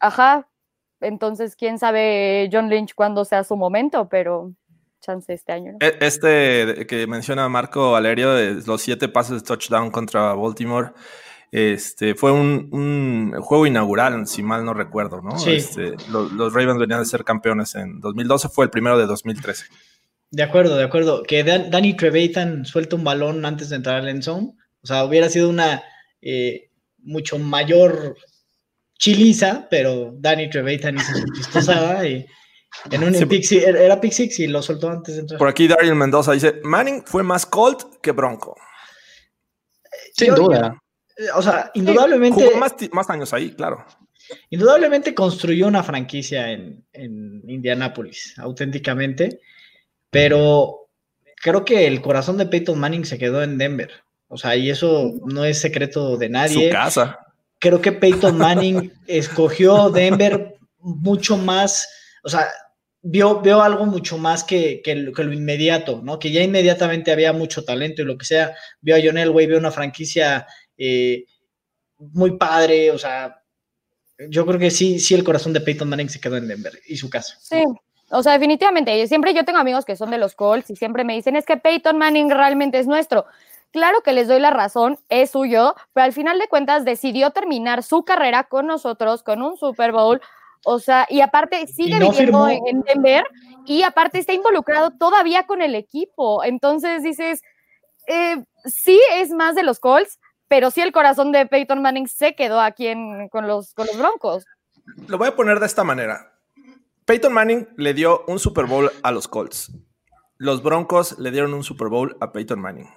[0.00, 0.48] ajá,
[1.00, 4.52] entonces quién sabe John Lynch cuándo sea su momento, pero
[5.00, 5.76] chance este año.
[5.80, 10.92] E, este que menciona Marco Valerio, de los siete pases de touchdown contra Baltimore,
[11.50, 15.36] este, fue un, juego inaugural, si mal no recuerdo, ¿no?
[15.46, 19.66] Este, los, Ravens venían de ser campeones en 2012, fue el primero de 2013.
[20.30, 21.22] De acuerdo, de acuerdo.
[21.22, 25.30] Que Danny Trevathan suelta un balón antes de entrar al end zone, o sea, hubiera
[25.30, 25.82] sido una
[26.20, 28.16] eh, mucho mayor
[28.98, 32.26] chiliza, pero Danny Trevathan hizo su chistosada y
[32.90, 35.38] en un era Six y lo soltó antes de entrar.
[35.38, 38.56] Por aquí Daryl Mendoza dice, Manning fue más Colt que Bronco.
[40.16, 40.80] Sin duda.
[41.34, 42.44] o sea, indudablemente...
[42.44, 42.58] Jugó
[42.92, 43.84] más, años ahí, claro.
[44.50, 49.40] Indudablemente construyó una franquicia en, en Indianápolis, auténticamente,
[50.10, 50.88] pero
[51.42, 53.90] creo que el corazón de Peyton Manning se quedó en Denver.
[54.28, 56.68] O sea, y eso no es secreto de nadie.
[56.68, 57.18] Su casa.
[57.58, 61.88] creo que Peyton Manning escogió Denver mucho más,
[62.22, 62.48] o sea,
[63.02, 66.18] vio algo mucho más que, que, lo, inmediato, ¿no?
[66.18, 69.58] Que ya inmediatamente había mucho talento y lo que sea, vio a John Elway, vio
[69.58, 71.24] una franquicia eh,
[71.98, 73.42] muy padre, o sea,
[74.28, 76.96] yo creo que sí, sí el corazón de Peyton Manning se quedó en Denver y
[76.96, 77.36] su caso.
[77.40, 77.62] Sí,
[78.10, 81.14] o sea, definitivamente, siempre yo tengo amigos que son de los Colts y siempre me
[81.14, 83.26] dicen, es que Peyton Manning realmente es nuestro.
[83.70, 87.82] Claro que les doy la razón, es suyo, pero al final de cuentas decidió terminar
[87.82, 90.22] su carrera con nosotros, con un Super Bowl,
[90.68, 92.48] o sea, y aparte sigue no viviendo firmó.
[92.48, 93.24] en Denver
[93.64, 96.44] y aparte está involucrado todavía con el equipo.
[96.44, 97.40] Entonces dices,
[98.06, 102.34] eh, sí es más de los Colts, pero sí el corazón de Peyton Manning se
[102.34, 104.44] quedó aquí en, con, los, con los Broncos.
[105.06, 106.32] Lo voy a poner de esta manera.
[107.04, 109.72] Peyton Manning le dio un Super Bowl a los Colts.
[110.36, 112.88] Los Broncos le dieron un Super Bowl a Peyton Manning.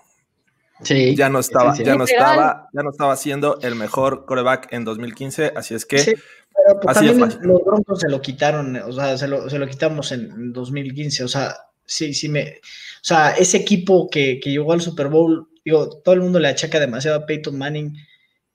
[0.83, 1.83] Sí, ya no estaba, sí, sí.
[1.85, 5.99] ya no estaba, ya no estaba siendo el mejor coreback en 2015, así es que
[5.99, 6.13] sí,
[6.55, 10.11] pero pues también los Broncos se lo quitaron, o sea, se lo, se lo quitamos
[10.11, 14.81] en 2015, o sea, sí, sí me, o sea, ese equipo que, que llegó al
[14.81, 17.95] Super Bowl, digo, todo el mundo le achaca demasiado a Peyton Manning,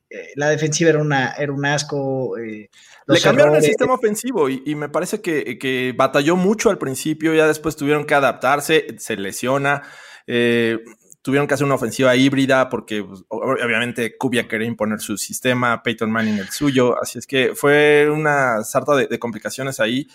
[0.09, 2.39] eh, la defensiva era una, era un asco.
[2.39, 2.71] Eh,
[3.09, 3.65] le cambiaron errores.
[3.65, 7.77] el sistema ofensivo y, y me parece que, que, batalló mucho al principio, ya después
[7.77, 9.83] tuvieron que adaptarse, se lesiona.
[10.27, 10.79] Eh,
[11.27, 16.09] tuvieron que hacer una ofensiva híbrida porque pues, obviamente Kubiak quería imponer su sistema, Peyton
[16.09, 20.07] Manning el suyo, así es que fue una sarta de, de complicaciones ahí.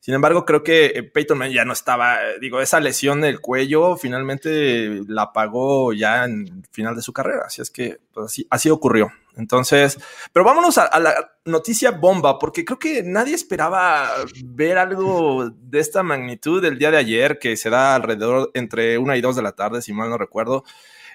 [0.00, 5.02] Sin embargo, creo que Peyton Manning ya no estaba, digo, esa lesión del cuello finalmente
[5.06, 9.12] la pagó ya en final de su carrera, así es que pues, así, así ocurrió.
[9.36, 9.98] Entonces,
[10.32, 14.10] pero vámonos a, a, la noticia bomba, porque creo que nadie esperaba
[14.44, 19.18] ver algo de esta magnitud el día de ayer, que se da alrededor entre una
[19.18, 20.64] y dos de la tarde, si mal no recuerdo,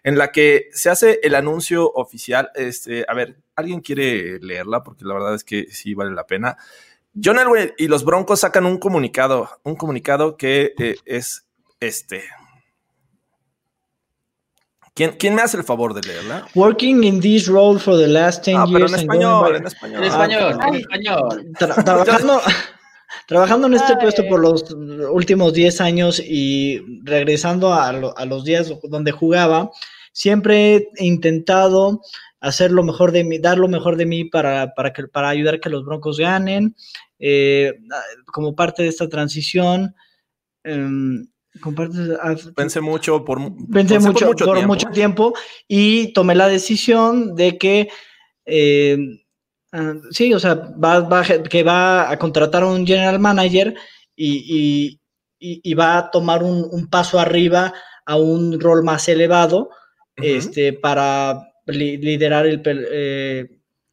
[0.03, 2.51] en la que se hace el anuncio oficial.
[2.53, 4.83] Este, a ver, ¿alguien quiere leerla?
[4.83, 6.57] Porque la verdad es que sí vale la pena.
[7.21, 11.47] John Elway y los Broncos sacan un comunicado, un comunicado que eh, es
[11.79, 12.23] este.
[14.93, 16.47] ¿Quién, ¿Quién, me hace el favor de leerla?
[16.55, 18.73] Working in this role for the last 10 ah, years.
[18.73, 19.97] Pero en español, en español.
[19.97, 21.51] En español, ah, en español.
[21.57, 22.41] Tra trabajando,
[23.27, 23.99] trabajando en este Ay.
[24.01, 24.63] puesto por los
[25.11, 29.69] últimos 10 años y regresando a, lo, a, los días donde jugaba,
[30.13, 32.01] siempre he intentado
[32.45, 35.55] hacer lo mejor de mí, dar lo mejor de mí para, para, que, para ayudar
[35.55, 36.75] a que los Broncos ganen.
[37.19, 37.73] Eh,
[38.25, 39.95] como parte de esta transición.
[40.63, 40.87] Eh,
[42.55, 43.39] pensé mucho por,
[43.71, 44.73] pensé mucho, por, mucho, por tiempo.
[44.73, 45.33] mucho, tiempo.
[45.67, 47.87] y tomé la decisión de que
[48.45, 48.97] eh,
[49.71, 53.75] uh, sí, o sea, va, va, que va a contratar a un general manager
[54.15, 54.99] y,
[55.39, 57.73] y, y va a tomar un, un, paso arriba
[58.05, 59.69] a un rol más elevado
[60.17, 60.37] uh -huh.
[60.37, 63.45] este, para li liderar el, eh,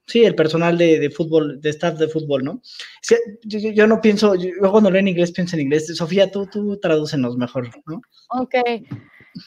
[0.07, 2.61] sí, el personal de, de, fútbol, de staff de fútbol, ¿no?
[3.03, 5.95] Es que yo, yo no pienso, yo cuando leo en inglés pienso en inglés.
[5.97, 8.03] Sofía, tú, tú tradúcenos mejor, ¿no?
[8.31, 8.55] Ok.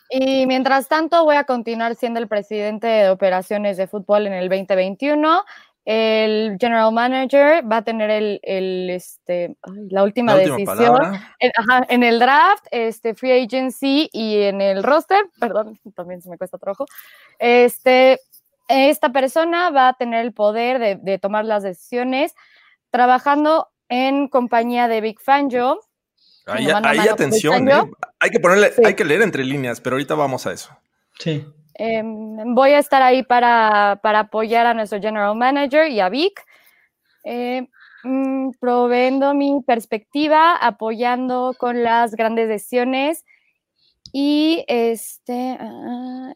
[0.09, 4.49] Y mientras tanto voy a continuar siendo el presidente de operaciones de fútbol en el
[4.49, 5.43] 2021.
[5.85, 9.55] El general manager va a tener el, el este,
[9.89, 10.99] la última la decisión
[11.39, 15.23] en, ajá, en, el draft, este, free agency y en el roster.
[15.39, 16.87] Perdón, también se me cuesta trabajo.
[17.37, 18.19] Este,
[18.67, 22.33] esta persona va a tener el poder de, de tomar las decisiones
[22.89, 25.79] trabajando en compañía de Big Fangio.
[26.45, 27.83] Ahí, ahí atención, ¿eh?
[28.19, 28.81] hay que ponerle, sí.
[28.85, 30.77] hay que leer entre líneas, pero ahorita vamos a eso.
[31.19, 31.45] Sí.
[31.77, 36.39] Eh, voy a estar ahí para, para, apoyar a nuestro general manager y a Vic,
[37.23, 37.67] eh,
[38.03, 43.25] mmm, proveendo mi perspectiva, apoyando con las grandes decisiones
[44.13, 46.33] y este, uh,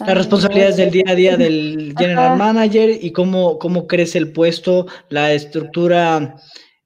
[0.00, 2.36] las responsabilidades del día a día del general Ajá.
[2.36, 6.36] manager y cómo, cómo crece el puesto, la estructura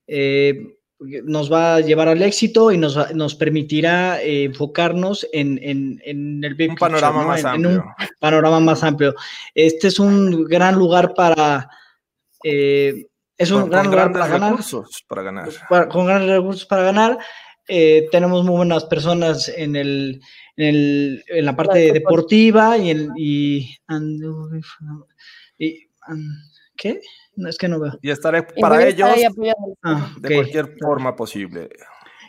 [0.06, 0.76] eh,
[1.24, 6.44] nos va a llevar al éxito y nos, nos permitirá eh, enfocarnos en, en, en,
[6.44, 7.70] el big un panorama más amplio.
[7.70, 7.84] En un
[8.18, 9.14] panorama más amplio.
[9.54, 11.70] Este es un gran lugar para...
[12.44, 13.06] Eh,
[13.38, 14.56] es un con, gran con lugar para ganar.
[15.08, 15.48] Para ganar.
[15.68, 17.18] Para, con grandes recursos para ganar.
[17.66, 20.20] Eh, tenemos muy buenas personas en el,
[20.56, 24.22] en, el, en la parte deportiva y, el, y, and,
[25.58, 26.22] y and,
[26.76, 27.00] ¿qué?
[27.36, 27.98] No, es que no veo.
[28.02, 29.08] Y estaré para ellos
[29.82, 30.28] ah, okay.
[30.28, 31.68] de cualquier forma posible.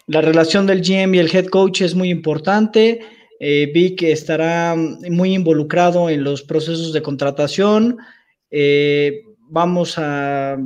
[0.07, 3.01] La relación del GM y el head coach es muy importante.
[3.39, 7.97] Eh, Vic estará muy involucrado en los procesos de contratación.
[8.49, 10.57] Eh, vamos a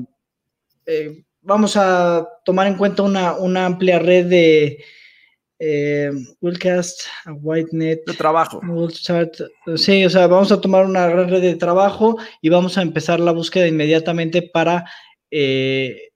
[0.86, 4.84] eh, vamos a tomar en cuenta una, una amplia red de,
[5.59, 7.01] eh, Willcast,
[7.41, 8.05] Whitenet.
[8.05, 8.61] De trabajo.
[9.75, 13.19] Sí, o sea, vamos a tomar una gran red de trabajo y vamos a empezar
[13.19, 14.85] la búsqueda inmediatamente para,
[15.31, 16.11] eh,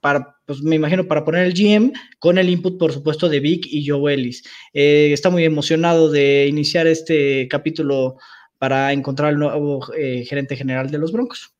[0.00, 3.66] para pues me imagino, para poner el GM con el input, por supuesto, de Vic
[3.66, 4.42] y Joe Ellis.
[4.72, 8.16] Eh, está muy emocionado de iniciar este capítulo
[8.58, 11.54] para encontrar el nuevo eh, gerente general de los Broncos.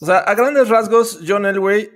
[0.00, 1.90] O sea, a grandes rasgos, John Elway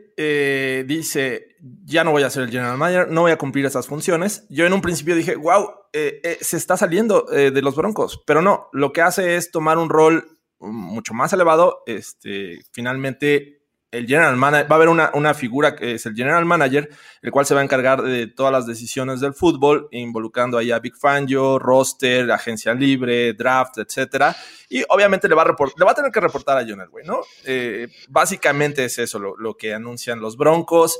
[0.87, 1.48] dice,
[1.85, 4.47] ya no voy a ser el general manager, no voy a cumplir esas funciones.
[4.49, 8.43] Yo en un principio dije, wow, eh, eh, se está saliendo de los Broncos, pero
[8.43, 13.59] no, lo que hace es tomar un rol mucho más elevado, este, finalmente
[13.91, 16.91] el general manager, va a haber una, una, figura que es el general manager,
[17.23, 20.79] el cual se va a encargar de todas las decisiones del fútbol, involucrando ahí a
[20.79, 24.37] Big Fangio, roster, agencia libre, draft, etcétera.
[24.69, 27.21] Y obviamente le va a, le va a tener que reportar a John Elway, ¿no?
[27.45, 30.99] Eh, básicamente es eso lo, lo, que anuncian los Broncos.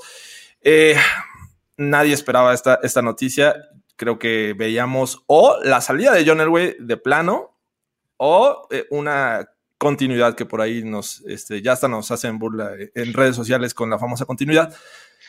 [0.63, 0.97] Eh,
[1.77, 3.57] nadie esperaba esta, esta noticia.
[3.97, 7.59] Creo que veíamos o la salida de John Elway de plano
[8.17, 9.49] o eh, una
[9.79, 13.89] continuidad que por ahí nos, este, ya hasta nos hacen burla en redes sociales con
[13.91, 14.75] la famosa continuidad.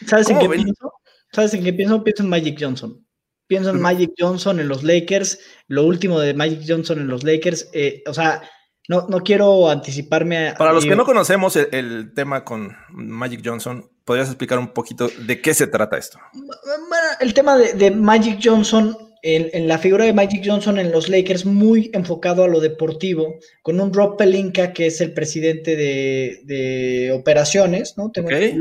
[0.06, 0.94] ¿Sabes en qué pienso?
[1.32, 2.04] ¿Sabes en qué pienso?
[2.04, 3.06] Pienso en Magic Johnson.
[3.48, 7.70] Pienso en Magic Johnson en los Lakers, lo último de Magic Johnson en los Lakers.
[7.74, 8.44] Eh, o sea,
[8.88, 10.56] no, no quiero anticiparme a...
[10.56, 15.08] Para los que no conocemos el, el, tema con Magic Johnson, ¿podrías explicar un poquito
[15.28, 16.18] de qué se trata esto?
[16.34, 20.92] Bueno, el tema de, de Magic Johnson en, en, la figura de Magic Johnson en
[20.92, 25.76] los Lakers muy enfocado a lo deportivo, con un Rob Pelinka que es el presidente
[25.76, 28.10] de, de operaciones, ¿no?
[28.10, 28.60] Tengo okay.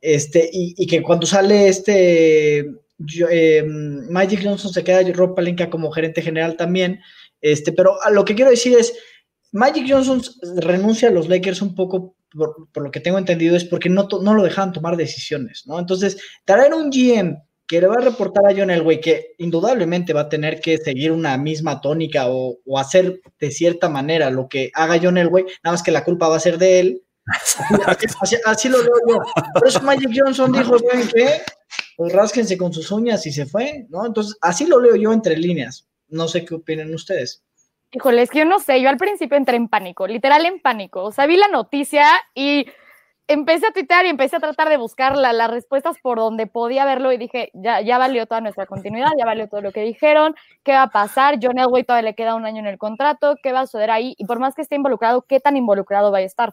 [0.00, 2.64] este, y, y, que cuando sale este
[2.96, 3.64] yo, eh,
[4.08, 7.00] Magic Johnson se queda Rob Pelinka como gerente general también,
[7.42, 8.94] este, pero lo que quiero decir es,
[9.52, 10.22] Magic Johnson
[10.56, 14.34] renuncia a los Lakers un poco por, lo que tengo entendido es porque no, no
[14.34, 15.78] lo dejaban tomar decisiones, ¿no?
[15.78, 20.22] Entonces, traer un GM que le va a reportar a John Elway que indudablemente va
[20.22, 25.00] a tener que seguir una misma tónica o, hacer de cierta manera lo que haga
[25.02, 27.02] John Elway, nada más que la culpa va a ser de él.
[28.44, 29.18] Así, lo leo yo.
[29.54, 31.40] Por eso Magic Johnson dijo, ¿saben qué?
[31.96, 34.04] Pues rásquense con sus uñas y se fue, ¿no?
[34.04, 35.88] Entonces, así lo leo yo entre líneas.
[36.08, 37.42] No sé qué opinan ustedes.
[37.94, 41.04] Híjole, es que yo no sé, yo al principio entré en pánico, literal en pánico.
[41.04, 42.66] O sea, vi la noticia y
[43.28, 46.84] empecé a tuitear y empecé a tratar de buscar la, las respuestas por donde podía
[46.84, 50.34] verlo y dije, ya, ya valió toda nuestra continuidad, ya valió todo lo que dijeron,
[50.64, 53.52] qué va a pasar, John Elway todavía le queda un año en el contrato, qué
[53.52, 56.22] va a suceder ahí y por más que esté involucrado, qué tan involucrado va a
[56.22, 56.52] estar.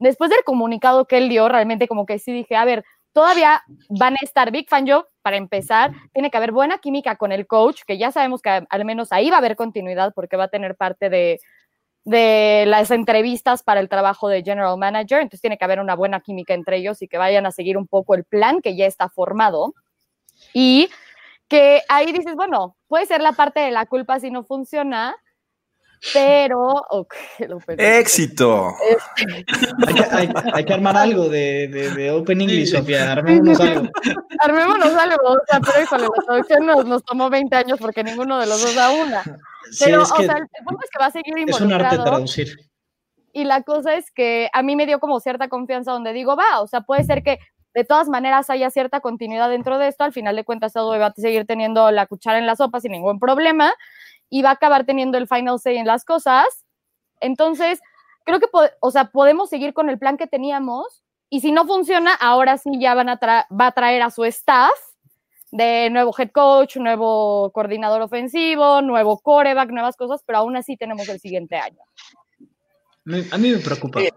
[0.00, 4.14] Después del comunicado que él dio, realmente como que sí dije, a ver, todavía van
[4.14, 7.82] a estar Big Fan Joe, para empezar, tiene que haber buena química con el coach,
[7.86, 10.76] que ya sabemos que al menos ahí va a haber continuidad porque va a tener
[10.76, 11.40] parte de,
[12.04, 16.20] de las entrevistas para el trabajo de general manager, entonces tiene que haber una buena
[16.20, 19.08] química entre ellos y que vayan a seguir un poco el plan que ya está
[19.08, 19.74] formado.
[20.54, 20.88] Y
[21.48, 25.16] que ahí dices, bueno, puede ser la parte de la culpa si no funciona,
[26.12, 26.82] pero...
[26.88, 27.48] Okay,
[27.78, 28.74] ¡Éxito!
[28.88, 29.44] Este...
[29.86, 33.88] Hay, que, hay, hay, que, armar algo de, de, de Open English, Sofía, armémonos algo.
[34.38, 38.38] Armémonos algo, o sea, pero híjole, la traducción nos, nos tomó 20 años porque ninguno
[38.38, 39.22] de los dos da una.
[39.78, 41.54] Pero, sí, o sea, el punto es que va a seguir involucrado.
[41.56, 42.56] Es un arte traducir.
[43.32, 46.60] Y la cosa es que a mí me dio como cierta confianza donde digo, va,
[46.60, 47.38] o sea, puede ser que
[47.74, 50.02] de todas maneras haya cierta continuidad dentro de esto.
[50.04, 52.92] Al final de cuentas, todo va a seguir teniendo la cuchara en la sopa sin
[52.92, 53.72] ningún problema
[54.30, 56.46] y va a acabar teniendo el final say en las cosas.
[57.20, 57.80] Entonces,
[58.24, 58.46] creo que,
[58.80, 62.70] o sea, podemos seguir con el plan que teníamos y si no funciona, ahora sí
[62.80, 64.70] ya van a va a traer a su staff
[65.52, 71.08] de nuevo head coach, nuevo coordinador ofensivo, nuevo coreback, nuevas cosas, pero aún así tenemos
[71.08, 71.82] el siguiente año.
[73.32, 74.00] A mí me preocupa.
[74.00, 74.12] Eh,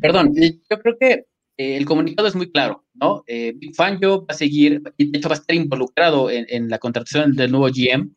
[0.00, 1.26] perdón, yo creo que
[1.56, 3.24] eh, el comunicado es muy claro, ¿no?
[3.26, 6.78] Eh, Big Fangio va a seguir, y de hecho va a estar involucrado en, la
[6.78, 8.10] contratación del nuevo GM.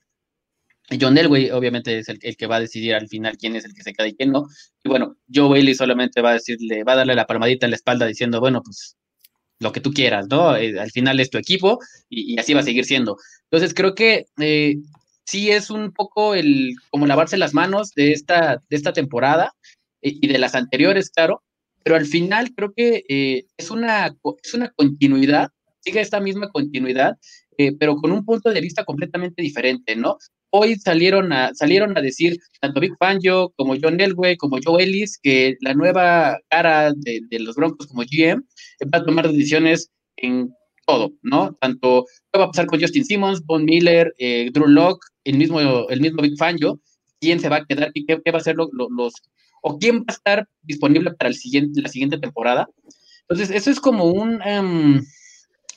[1.00, 3.74] John Elway, obviamente, es el, el, que va a decidir al final quién es el
[3.74, 4.48] que se queda y quién no.
[4.84, 7.76] Y bueno, Joe Bailey solamente va a decirle, va a darle la palmadita en la
[7.76, 8.98] espalda diciendo, bueno, pues
[9.60, 10.56] lo que tú quieras, ¿no?
[10.56, 11.80] Eh, al final es tu equipo
[12.10, 13.18] y, y, así va a seguir siendo.
[13.44, 14.78] Entonces creo que eh,
[15.26, 19.54] sí es un poco el como lavarse las manos de esta, de esta temporada
[20.02, 21.44] y de las anteriores, claro,
[21.84, 25.50] pero al final creo que eh, es, una, es una continuidad,
[25.82, 27.16] sigue esta misma continuidad,
[27.58, 30.18] eh, pero con un punto de vista completamente diferente, ¿no?
[30.52, 35.20] Hoy salieron a, salieron a decir tanto Big Fangio como John Elway, como Joe Ellis,
[35.22, 38.42] que la nueva cara de, de los Broncos como GM
[38.94, 40.52] va a tomar decisiones en
[40.90, 41.56] todo, ¿no?
[41.62, 45.60] Tanto qué va a pasar con Justin Simmons, Von Miller, eh, Drew Locke, el mismo,
[45.60, 46.80] el mismo Big Fangio,
[47.22, 49.14] quién se va a quedar y qué, qué va a ser lo, lo, los,
[49.62, 52.68] o quién va a estar disponible para el siguiente, la siguiente temporada.
[53.22, 55.02] Entonces, eso es como un, um,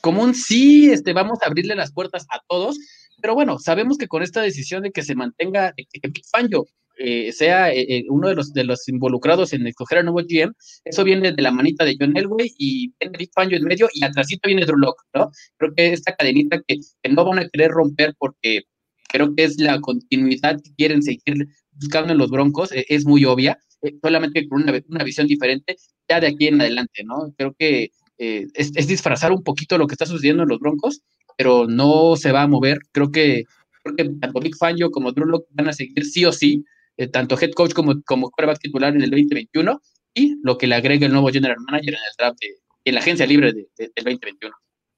[0.01, 2.77] como un sí, este, vamos a abrirle las puertas a todos,
[3.21, 6.65] pero bueno, sabemos que con esta decisión de que se mantenga, que Big Fangio
[6.97, 10.53] eh, sea eh, eh, uno de los, de los involucrados en escoger al nuevo GM,
[10.85, 14.03] eso viene de la manita de John Elway y viene Big Fangio en medio y
[14.03, 15.31] atrásito viene Drew Locke, ¿no?
[15.57, 18.63] Creo que esta cadenita que, que no van a querer romper porque
[19.09, 23.57] creo que es la continuidad que quieren seguir buscando en los Broncos, es muy obvia,
[24.01, 25.75] solamente con una, una, visión diferente
[26.09, 27.33] ya de aquí en adelante, ¿no?
[27.37, 31.01] Creo que es, es, disfrazar un poquito lo que está sucediendo en los Broncos,
[31.37, 32.79] pero no se va a mover.
[32.91, 33.43] Creo que,
[33.83, 36.63] creo que tanto Big Fangio como Drew Locke van a seguir sí o sí,
[36.97, 39.81] eh, tanto head coach como, como quarterback titular en el 2021
[40.13, 43.25] y lo que le agrega el nuevo general manager en el draft de, la agencia
[43.25, 44.55] libre de, de, del 2021.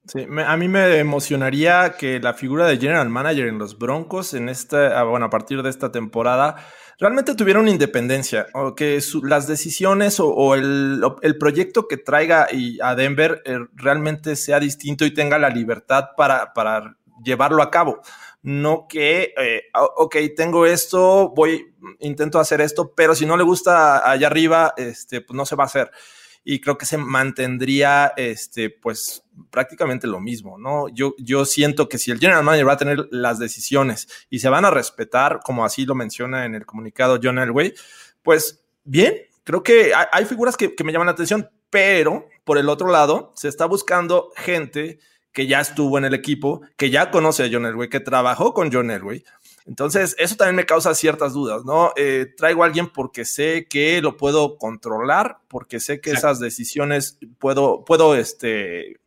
[0.07, 4.49] Sí, a mí me emocionaría que la figura de general manager en los Broncos en
[4.49, 6.57] esta, ah, bueno, a partir de esta temporada
[6.99, 11.97] realmente tuviera una independencia o que su, las decisiones o, o el, el, proyecto que
[11.97, 17.61] traiga y a Denver eh, realmente sea distinto y tenga la libertad para, para llevarlo
[17.61, 18.01] a cabo
[18.45, 24.07] no que, eh, ok, tengo esto, voy, intento hacer esto, pero si no le gusta
[24.07, 25.89] allá arriba, este, pues no se va a hacer.
[26.45, 30.87] Y creo que se mantendría, este, pues prácticamente lo mismo, ¿no?
[30.87, 34.47] Yo, yo siento que si el general manager va a tener las decisiones y se
[34.47, 37.73] van a respetar, como así lo menciona en el comunicado John Elway,
[38.23, 42.69] pues bien, creo que hay, figuras que, que me llaman la atención, pero por el
[42.69, 44.99] otro lado, se está buscando gente
[45.35, 48.71] que ya estuvo en el equipo, que ya conoce a John Elway, que trabajó con
[48.71, 49.25] John Elway.
[49.65, 51.91] Entonces, eso también me causa ciertas dudas, ¿no?
[51.95, 56.27] Eh, traigo a alguien porque sé que lo puedo controlar, porque sé que Exacto.
[56.27, 58.99] esas decisiones puedo, puedo este,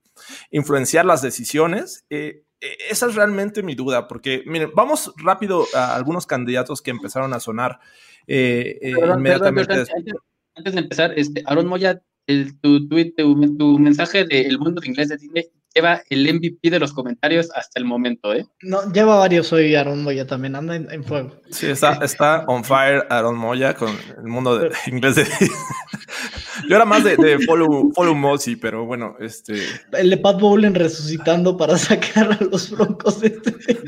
[0.51, 2.05] influenciar las decisiones.
[2.11, 7.33] Eh, esa es realmente mi duda, porque miren, vamos rápido a algunos candidatos que empezaron
[7.33, 7.79] a sonar
[8.27, 9.69] eh, perdón, inmediatamente.
[9.69, 10.15] Perdón, antes,
[10.57, 14.89] antes, de empezar, este, Aaron Moya, el, tu, tu, tu, tu, mensaje del mundo de
[14.89, 15.45] inglés de Disney
[15.75, 18.47] lleva el MVP de los comentarios hasta el momento, ¿eh?
[18.63, 21.41] No, lleva varios hoy Aaron Moya también, anda en, en fuego.
[21.51, 25.27] Sí, está, está on fire Aaron Moya con el mundo de inglés de
[26.69, 29.63] Yo era más de, de follow, follow Mossy, pero bueno, este.
[29.93, 33.79] El de Pat Bowlen resucitando para sacar a los broncos de este.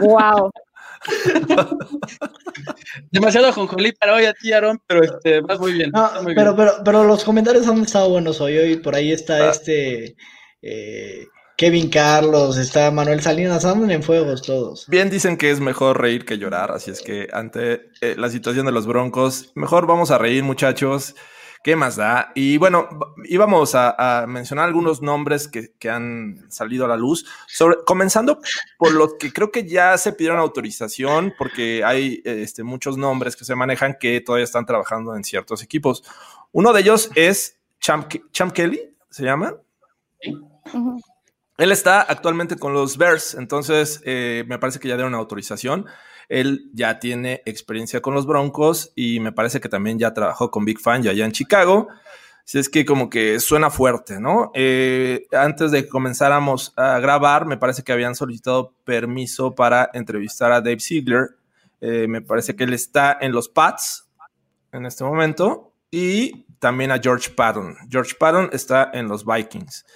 [0.00, 0.50] wow.
[3.10, 5.90] Demasiado jonjolí para hoy a ti, Aaron, pero este, vas muy bien.
[5.92, 6.68] No, muy pero, bien.
[6.68, 8.56] pero, pero los comentarios han estado buenos hoy.
[8.56, 9.50] Hoy por ahí está ah.
[9.50, 10.16] este
[10.62, 11.26] eh,
[11.56, 14.86] Kevin Carlos, está Manuel Salinas, andan en fuegos todos.
[14.88, 18.66] Bien dicen que es mejor reír que llorar, así es que ante eh, la situación
[18.66, 21.14] de los Broncos, mejor vamos a reír, muchachos.
[21.64, 22.30] ¿Qué más da?
[22.34, 22.90] Y bueno,
[23.24, 28.38] íbamos a, a mencionar algunos nombres que, que, han salido a la luz, sobre, comenzando
[28.76, 33.46] por los que creo que ya se pidieron autorización, porque hay este, muchos nombres que
[33.46, 36.04] se manejan que todavía están trabajando en ciertos equipos.
[36.52, 39.54] Uno de ellos es Champ, Champ Kelly, ¿se llama?
[40.20, 40.34] Sí.
[40.34, 41.00] Uh -huh.
[41.56, 45.86] Él está actualmente con los Bears, entonces eh, me parece que ya dieron autorización.
[46.28, 50.64] Él ya tiene experiencia con los Broncos y me parece que también ya trabajó con
[50.64, 51.88] Big Fan ya allá en Chicago.
[52.44, 54.50] Si es que como que suena fuerte, ¿no?
[54.54, 60.52] Eh, antes de que comenzáramos a grabar, me parece que habían solicitado permiso para entrevistar
[60.52, 61.36] a Dave Ziegler.
[61.80, 64.08] Eh, me parece que él está en los Pats
[64.72, 67.76] en este momento y también a George Patton.
[67.88, 69.86] George Patton está en los Vikings.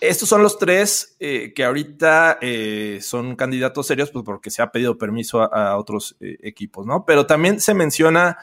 [0.00, 4.72] Estos son los tres eh, que ahorita eh, son candidatos serios, pues porque se ha
[4.72, 7.04] pedido permiso a, otros eh, equipos, ¿no?
[7.04, 8.38] Pero también se menciona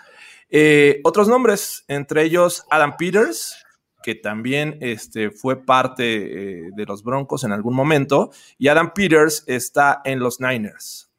[1.04, 3.66] otros nombres, entre ellos Adam Peters,
[4.02, 10.02] que también este, fue parte de los Broncos en algún momento, y Adam Peters está
[10.06, 11.10] en los Niners.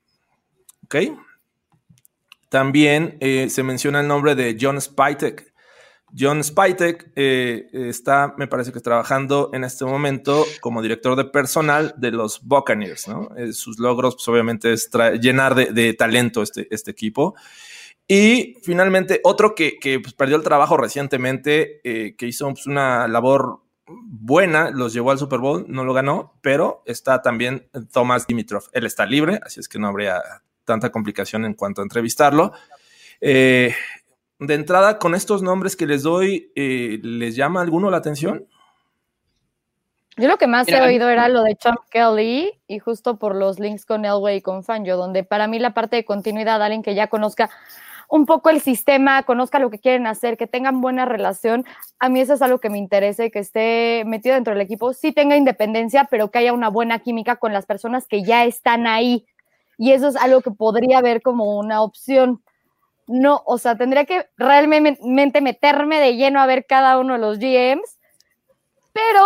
[0.84, 0.96] ¿Ok?
[2.48, 5.47] También se menciona el nombre de John Spytek,
[6.16, 11.94] John Spytek eh, está, me parece que trabajando en este momento como director de personal
[11.96, 13.06] de los Buccaneers.
[13.36, 14.90] Eh, sus logros, pues obviamente, es
[15.20, 17.34] llenar de, talento este, este equipo.
[18.06, 23.06] Y finalmente, otro que, que pues, perdió el trabajo recientemente, eh, que hizo pues, una
[23.06, 28.64] labor buena, los llevó al Super Bowl, no lo ganó, pero está también Thomas Dimitrov.
[28.72, 30.22] Él está libre, así es que no habría
[30.64, 32.52] tanta complicación en cuanto a entrevistarlo.
[33.20, 33.74] Eh,
[34.38, 38.46] de entrada, con estos nombres que les doy, eh, ¿les llama alguno la atención?
[40.16, 43.36] Yo lo que más Mira, he oído era lo de Champ Kelly y justo por
[43.36, 46.82] los links con Elway y con Fangio, donde para mí la parte de continuidad, alguien
[46.82, 47.50] que ya conozca
[48.08, 51.64] un poco el sistema, conozca lo que quieren hacer, que tengan buena relación,
[52.00, 55.12] a mí eso es algo que me interesa, que esté metido dentro del equipo, sí
[55.12, 59.26] tenga independencia, pero que haya una buena química con las personas que ya están ahí.
[59.76, 62.42] Y eso es algo que podría ver como una opción
[63.08, 67.38] no, o sea, tendría que realmente meterme de lleno a ver cada uno de los
[67.38, 67.98] GMs
[68.98, 69.24] pero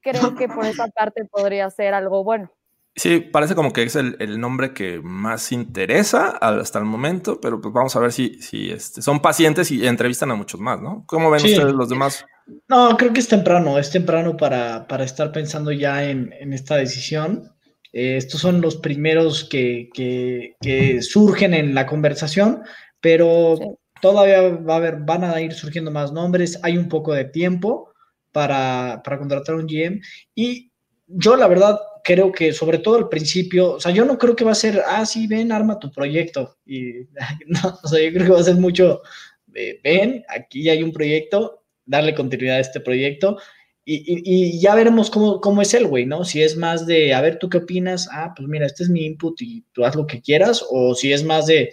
[0.00, 2.50] creo que por esa parte podría ser algo bueno.
[2.94, 7.74] Sí, parece como que es el, nombre que más interesa hasta el momento, pero pues
[7.74, 11.04] vamos a ver si, si este, son pacientes y entrevistan a muchos más, ¿no?
[11.06, 12.24] ¿Cómo ven ustedes los demás?
[12.68, 16.76] No, creo que es temprano, es temprano para, para estar pensando ya en, en esta
[16.76, 17.52] decisión.
[17.92, 22.62] Eh, estos son los primeros que, que, que, surgen en la conversación,
[23.06, 23.56] pero
[24.02, 27.92] todavía va a haber, van a ir surgiendo más nombres, hay un poco de tiempo
[28.32, 30.00] para, para contratar un GM
[30.34, 30.72] y
[31.06, 34.44] yo la verdad creo que sobre todo al principio, o sea, yo no creo que
[34.44, 36.58] va a ser, ah, sí, ven, arma tu proyecto.
[36.66, 37.06] Y
[37.46, 39.02] no, o sea, yo creo que va a ser mucho,
[39.46, 43.38] ven, aquí hay un proyecto, darle continuidad a este proyecto.
[43.84, 46.24] Y, y, ya veremos cómo, cómo es el güey, ¿no?
[46.24, 48.08] Si es más de, a ver, ¿tú qué opinas?
[48.10, 50.64] Ah, pues mira, este es mi input y tú haz lo que quieras.
[50.70, 51.70] O si es más de,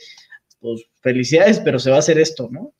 [0.59, 2.71] pues felicidades, pero se va a hacer esto, ¿no?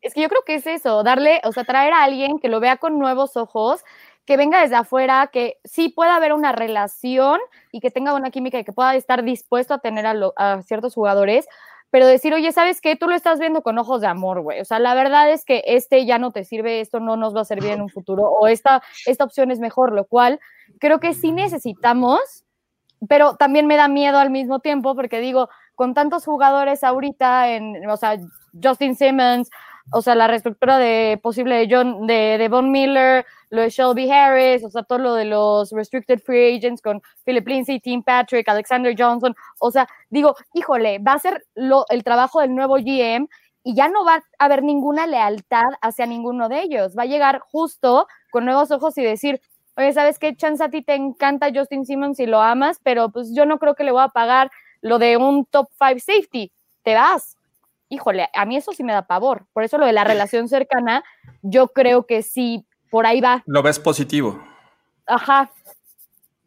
[0.00, 2.60] Es que yo creo que es eso, darle, o sea, traer a alguien que lo
[2.60, 3.82] vea con nuevos ojos
[4.26, 7.40] que venga desde afuera, que sí pueda haber una relación
[7.72, 11.46] y que tenga una química y que pueda estar dispuesto a tener a, ciertos jugadores,
[11.90, 12.96] pero decir, oye, ¿sabes qué?
[12.96, 14.60] Tú lo estás viendo con ojos de amor, güey.
[14.60, 17.42] O sea, la verdad es que este ya no te sirve, esto no nos va
[17.42, 20.40] a servir en un futuro, o esta, esta opción es mejor, lo cual
[20.80, 22.44] creo que sí necesitamos,
[23.08, 27.88] pero también me da miedo al mismo tiempo, porque digo, con tantos jugadores ahorita, en,
[27.88, 28.18] o sea,
[28.62, 29.50] Justin Simmons,
[29.92, 34.10] o sea, la reestructura de posible de John, de, de Von Miller, lo de Shelby
[34.10, 38.48] Harris, o sea, todo lo de los restricted free agents con Philip Lindsay, Tim Patrick,
[38.48, 43.28] Alexander Johnson, o sea, digo, híjole, va a ser lo, el trabajo del nuevo GM
[43.62, 47.40] y ya no va a haber ninguna lealtad hacia ninguno de ellos, va a llegar
[47.40, 49.40] justo con nuevos ojos y decir,
[49.76, 50.36] oye, ¿sabes qué?
[50.36, 53.74] Chance a ti te encanta Justin Simmons y lo amas, pero pues yo no creo
[53.74, 54.50] que le voy a pagar
[54.84, 57.36] lo de un top five safety, te vas
[57.88, 59.46] híjole, a mí eso sí me da pavor.
[59.52, 61.04] Por eso lo de la relación cercana,
[61.42, 63.42] yo creo que sí, por ahí va.
[63.46, 64.42] Lo ves positivo.
[65.06, 65.50] Ajá.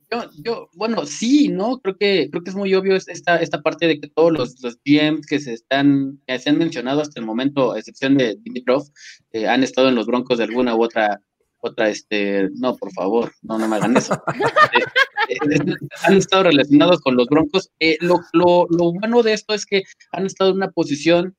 [0.10, 1.80] Yo, yo, bueno, sí, ¿no?
[1.80, 4.78] Creo que, creo que es muy obvio esta, esta parte de que todos los, los
[4.86, 8.84] GMs que se están, que se han mencionado hasta el momento, a excepción de Dimitrov,
[9.34, 11.22] eh, han estado en los broncos de alguna u otra,
[11.60, 14.18] otra, este, no, por favor, no, no me hagan eso.
[15.30, 17.70] Eh, eh, han estado relacionados con los broncos.
[18.02, 21.36] lo, lo, lo bueno de esto es que han estado en una posición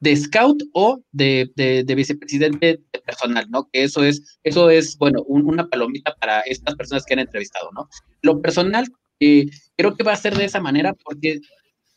[0.00, 3.68] de scout o de, de, vicepresidente personal, ¿no?
[3.72, 7.88] Que eso es, eso es, bueno, una palomita para estas personas que han entrevistado, ¿no?
[8.22, 8.86] Lo personal,
[9.20, 11.40] eh, creo que va a ser de esa manera porque,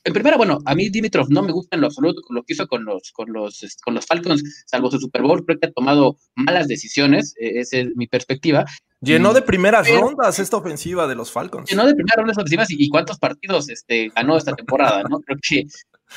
[0.06, 2.68] en primera, bueno, a mí Dimitrov no me gusta en lo absoluto lo que hizo
[2.68, 6.18] con los, con los, con los Falcons, salvo su Super Bowl, creo que ha tomado
[6.36, 8.66] malas decisiones, e, esa es mi perspectiva.
[9.02, 11.70] Llenó de primeras rondas esta ofensiva de los Falcons.
[11.70, 15.20] Llenó de primeras rondas ofensivas y, y, cuántos partidos este, ganó esta temporada, ¿no?
[15.20, 15.66] Creo que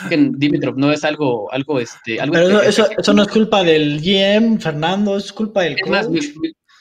[0.08, 4.00] que Dimitrov no es algo, algo, este, algo Pero eso, eso, no es culpa del
[4.00, 6.08] GM, Fernando, es culpa del Es más,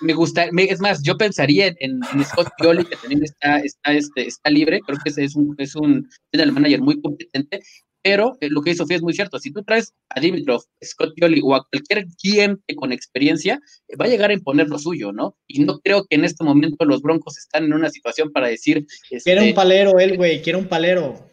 [0.01, 4.49] me, gusta, es más, yo pensaría en, Scott Pioli, que también está, está, este, está
[4.49, 7.61] libre, creo que es un, es un general manager muy competente,
[8.03, 11.13] pero eh, lo que dice Sofía es muy cierto, si tú traes a Dimitrov, Scott
[11.15, 13.59] Pioli o a cualquier GM con experiencia,
[13.99, 15.37] va a llegar a imponer lo suyo, ¿no?
[15.47, 18.85] Y no creo que en este momento los Broncos están en una situación para decir...
[19.09, 21.29] Este, quiere un palero él, güey, quiere un palero.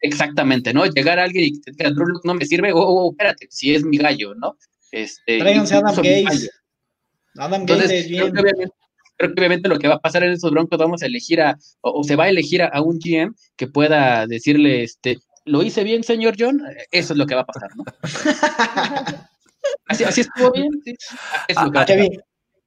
[0.00, 0.84] Exactamente, ¿no?
[0.86, 3.74] Llegar a alguien y que te diga, no me sirve, o oh, oh, espérate, si
[3.74, 4.56] es mi gallo, ¿no?
[4.92, 6.50] Este, Tráiganse a Adam Gates.
[7.36, 8.74] Adam Gates creo que, obviamente,
[9.16, 11.58] creo que obviamente lo que va a pasar en esos broncos, vamos a elegir a,
[11.80, 16.02] o, se va a elegir a, un GM que pueda decirle, este, ¿lo hice bien,
[16.04, 16.62] señor John?
[16.90, 17.84] Eso es lo que va a pasar, ¿no?
[19.86, 20.94] así, así estuvo bien, sí.
[21.48, 22.20] Eso es Kevin,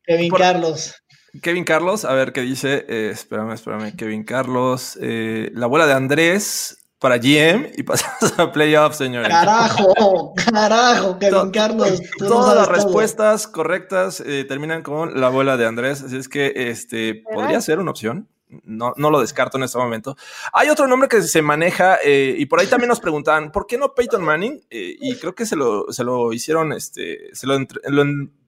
[0.04, 0.96] Kevin Carlos.
[1.42, 2.86] Kevin Carlos, a ver qué dice.
[2.88, 3.96] Eh, espérame, espérame.
[3.96, 4.98] Kevin Carlos.
[5.02, 9.30] Eh, la abuela de Andrés para GM y pasamos a playoffs, señores.
[9.30, 12.02] Carajo, carajo, Kevin Carlos.
[12.18, 17.24] Todas las respuestas correctas eh, terminan con la abuela de Andrés, así es que este
[17.32, 18.28] podría ser una opción.
[18.50, 20.16] No, no lo descarto en este momento.
[20.54, 23.78] Hay otro nombre que se maneja eh, y por ahí también nos preguntaban, ¿por qué
[23.78, 24.66] no Peyton Manning?
[24.70, 27.58] Eh, y creo que se lo, se lo hicieron, este, se lo,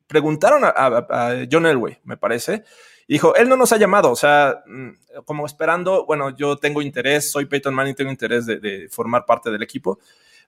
[0.08, 2.64] preguntaron a, a John Elway, me parece
[3.10, 4.89] dijo, él no nos ha llamado, o sea, mm,
[5.26, 9.64] como esperando, bueno, yo tengo interés, soy Peyton Manning, tengo interés de, formar parte del
[9.64, 10.00] equipo.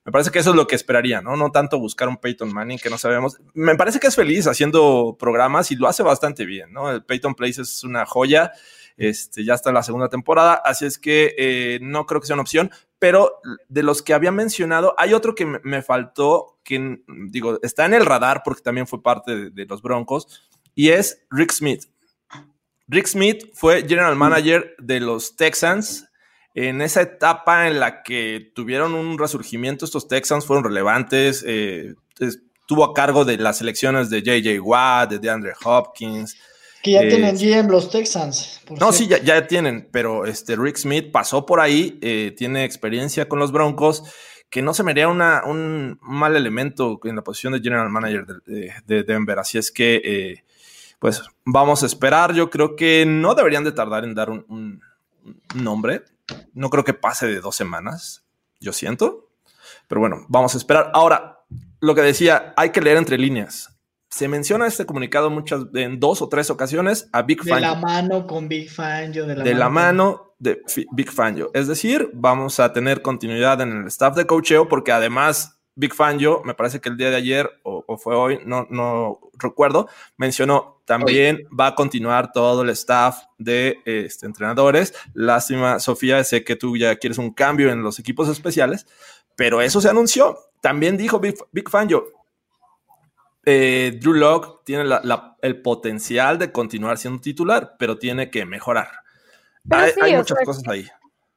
[0.06, 1.36] Me parece que eso es lo que esperaría, ¿no?
[1.36, 3.39] No tanto buscar un Peyton Manning que no sabemos.
[3.54, 6.89] Me parece que es feliz haciendo programas y lo hace bastante bien, ¿no?
[6.91, 8.52] El Peyton Place es una joya.
[8.98, 12.36] Este, ya está en la segunda temporada, así es que eh, no creo que sea
[12.36, 17.60] una opción, pero de los que había mencionado, hay otro que me, faltó, que digo,
[17.64, 20.44] está en el radar porque también fue parte de los Broncos,
[20.76, 21.86] y es Rick Smith.
[22.88, 26.10] Rick Smith fue general manager de los Texans.
[26.54, 31.44] En esa etapa en la que tuvieron un resurgimiento, estos Texans fueron relevantes.
[31.48, 36.38] Eh, estuvo a cargo de las selecciones de JJ Watt, de DeAndre Hopkins.
[36.84, 38.62] Que ya Eh, tienen GM los Texans.
[38.66, 42.64] por No, sí, ya, ya tienen, pero este Rick Smith pasó por ahí, eh, tiene
[42.64, 44.04] experiencia con los Broncos,
[44.50, 48.26] que no se me haría una, un mal elemento en la posición de General Manager
[48.26, 49.38] de, de- de Denver.
[49.40, 50.44] Así es que, eh,
[51.00, 52.34] pues vamos a esperar.
[52.34, 54.82] Yo creo que no deberían de tardar en dar un, un-
[55.56, 56.02] un nombre.
[56.54, 58.24] No creo que pase de dos semanas,
[58.60, 59.30] yo siento.
[59.88, 60.90] Pero bueno, vamos a esperar.
[60.94, 61.40] Ahora,
[61.80, 63.78] lo que decía, hay que leer entre líneas.
[64.12, 67.76] Se menciona este comunicado muchas, en dos o tres ocasiones a Big De Fangio la
[67.76, 69.26] mano con Big Fangio.
[69.26, 71.49] De la de mano de Big Fangio.
[71.53, 76.41] Es decir, vamos a tener continuidad en el staff de coacheo porque además Big Fangio,
[76.43, 79.88] me parece que el día de ayer o, o fue hoy, no, no recuerdo,
[80.18, 84.93] mencionó también va a continuar todo el staff de este, entrenadores.
[85.14, 88.86] Lástima, Sofía, sé que tú ya quieres un cambio en los equipos especiales,
[89.38, 90.38] pero eso se anunció.
[90.59, 92.05] También dijo Big, Big Fangio,
[93.46, 98.46] eh, Drew Lock tiene la- la- el potencial de continuar siendo titular, pero tiene que
[98.46, 98.89] mejorar.
[99.68, 100.88] Pero hay sí, hay o muchas sea, cosas ahí.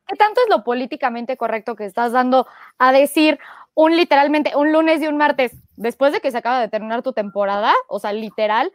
[0.07, 2.47] ¿Qué tanto es lo políticamente correcto que estás dando
[2.79, 3.39] a decir
[3.75, 7.13] un literalmente un lunes y un martes después de que se acaba de terminar tu
[7.13, 7.73] temporada?
[7.89, 8.71] O sea, literal.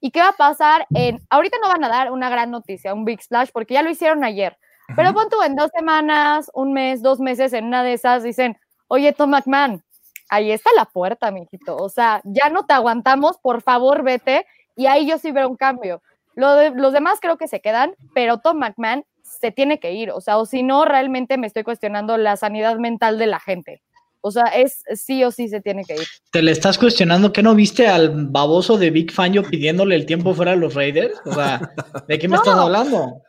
[0.00, 1.20] ¿Y qué va a pasar en...
[1.30, 4.24] Ahorita no van a dar una gran noticia, un big splash, porque ya lo hicieron
[4.24, 4.58] ayer.
[4.96, 8.58] Pero pon tú en dos semanas, un mes, dos meses, en una de esas dicen,
[8.88, 9.82] oye, Tom McMahon,
[10.28, 11.76] ahí está la puerta, mijito.
[11.76, 14.46] O sea, ya no te aguantamos, por favor, vete.
[14.76, 16.02] Y ahí yo sí veo un cambio.
[16.34, 20.10] Lo de- los demás creo que se quedan, pero Tom McMahon se tiene que ir.
[20.10, 23.82] O sea, o si no, realmente me estoy cuestionando la sanidad mental de la gente.
[24.24, 26.06] O sea, es sí o sí se tiene que ir.
[26.30, 30.32] ¿Te le estás cuestionando que no viste al baboso de Big Fangio pidiéndole el tiempo
[30.32, 31.20] fuera a los Raiders?
[31.26, 31.60] O sea,
[32.06, 32.42] ¿de qué me No.
[32.42, 33.20] estás hablando?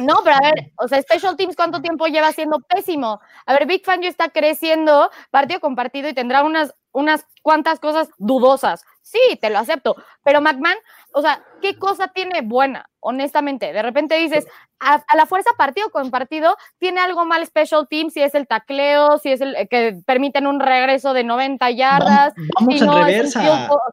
[0.00, 3.20] No, pero a ver, o sea, Special Teams, ¿cuánto tiempo lleva siendo pésimo?
[3.46, 7.78] A ver, Big Fan ya está creciendo partido con partido y tendrá unas, unas cuantas
[7.78, 8.82] cosas dudosas.
[9.02, 9.94] Sí, te lo acepto.
[10.24, 10.78] Pero McMahon,
[11.12, 12.88] o sea, ¿qué cosa tiene buena?
[12.98, 14.44] Honestamente, de repente dices,
[14.80, 18.48] a, a la fuerza partido con partido, tiene algo mal Special Teams, si es el
[18.48, 22.34] tacleo, si es el eh, que permiten un regreso de 90 yardas.
[22.34, 23.40] Vam- Vamos si en no, reversa.
[23.40, 23.44] o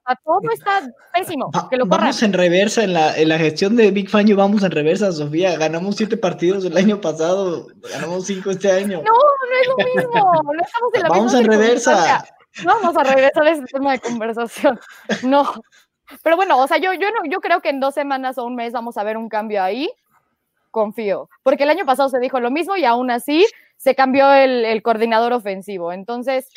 [0.08, 0.82] sea, todo está
[1.14, 1.52] pésimo.
[1.56, 2.00] Va- que lo corran.
[2.02, 5.56] vamos en reversa en la, en la gestión de Big Fangio, vamos en reversa, Sofía.
[5.58, 8.98] Ganamos siete partidos el año pasado, ganamos cinco este año.
[9.04, 10.24] No, no es lo mismo.
[10.54, 12.26] No estamos en la vamos misma en reversa.
[12.66, 14.80] Vamos a regresar a ese tema de conversación.
[15.24, 15.52] No.
[16.22, 18.56] Pero bueno, o sea, yo, yo, no, yo creo que en dos semanas o un
[18.56, 19.90] mes vamos a ver un cambio ahí.
[20.70, 21.30] Confío.
[21.44, 23.46] Porque el año pasado se dijo lo mismo y aún así
[23.78, 25.92] se cambió el, el coordinador ofensivo.
[25.94, 26.48] Entonces,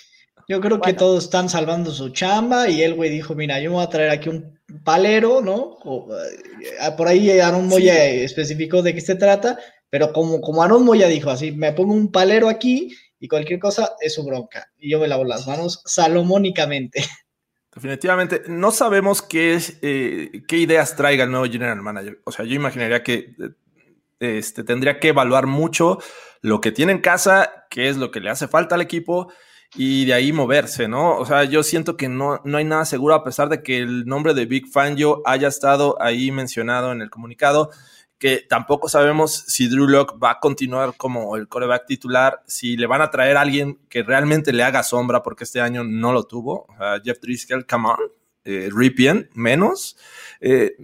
[0.49, 3.77] Yo creo que todos están salvando su chamba y el güey dijo, mira, yo me
[3.77, 5.77] voy a traer aquí un palero, ¿no?
[5.85, 9.59] O, eh, por ahí Aaron Moya especificó de qué se trata,
[9.91, 13.95] pero como, como Aaron Moya dijo así, me pongo un palero aquí y cualquier cosa
[14.01, 14.71] es su bronca.
[14.79, 17.05] Y yo me lavo las manos salomónicamente.
[17.75, 22.23] Definitivamente, no sabemos qué, es, eh, qué ideas traiga el nuevo general manager.
[22.25, 23.35] O sea, yo imaginaría que
[24.19, 25.99] eh, este, tendría que evaluar mucho
[26.41, 29.31] lo que tiene en casa, qué es lo que le hace falta al equipo
[29.75, 31.19] y de ahí moverse, ¿no?
[31.19, 34.07] O sea, yo siento que no, no hay nada seguro a pesar de que el
[34.07, 37.71] nombre de Big Fangio haya estado ahí mencionado en el comunicado,
[38.19, 42.87] que tampoco sabemos si Drew Lock va a continuar como el coreback titular, si le
[42.87, 46.25] van a traer a alguien que realmente le haga sombra, porque este año no lo
[46.25, 46.67] tuvo.
[47.05, 47.99] Jeff Driscoll, come on,
[48.45, 49.97] eh, Ripien, menos.
[50.41, 50.77] Eh,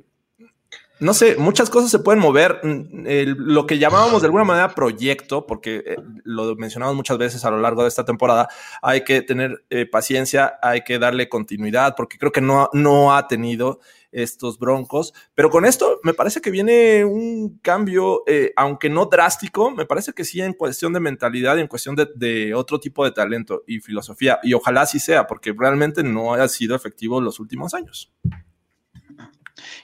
[1.02, 2.60] no sé, muchas cosas se pueden mover.
[2.62, 3.04] Mm,
[3.36, 7.58] lo que llamábamos de alguna manera proyecto, porque eh, lo mencionamos muchas veces a lo
[7.58, 8.48] largo de esta temporada,
[8.80, 13.26] hay que tener eh, paciencia, hay que darle continuidad, porque creo que no, no ha
[13.26, 13.80] tenido
[14.12, 15.12] estos broncos.
[15.34, 20.12] Pero con esto me parece que viene un cambio, eh, aunque no drástico, me parece
[20.12, 23.80] que sí en cuestión de mentalidad y en cuestión de, otro tipo de talento y
[23.80, 24.38] filosofía.
[24.42, 28.12] Y ojalá así sea, porque realmente no ha sido efectivo los últimos años.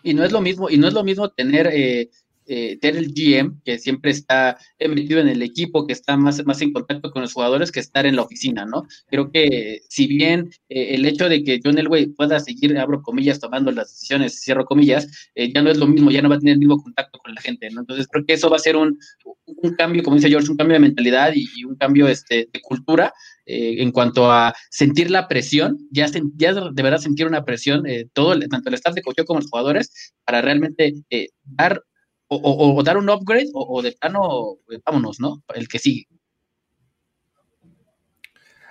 [0.02, 2.10] Y no es lo mismo, y no es lo mismo tener, eh,
[2.48, 6.60] eh, el GM, que siempre está eh, metido en el equipo, que está más, más
[6.62, 8.86] en contacto con los jugadores, que estar en la oficina, ¿no?
[9.08, 13.40] Creo que si bien eh, el hecho de que John Elway pueda seguir, abro comillas,
[13.40, 16.38] tomando las decisiones, cierro comillas, eh, ya no es lo mismo, ya no va a
[16.38, 17.80] tener el mismo contacto con la gente, ¿no?
[17.80, 18.98] Entonces creo que eso va a ser un,
[19.46, 23.12] un cambio, como dice George, un cambio de mentalidad y, un cambio este, de cultura
[23.50, 28.06] en cuanto a sentir la presión, ya, sen- ya de verdad sentir una presión, eh,
[28.12, 31.82] todo, tanto el staff de coaching como los jugadores, para realmente eh, dar
[32.28, 35.42] o, o- o dar un upgrade o, o de plano, eh, vámonos, ¿no?
[35.54, 36.06] El que sigue.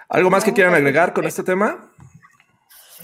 [0.09, 1.91] ¿Algo más que quieran agregar con este tema?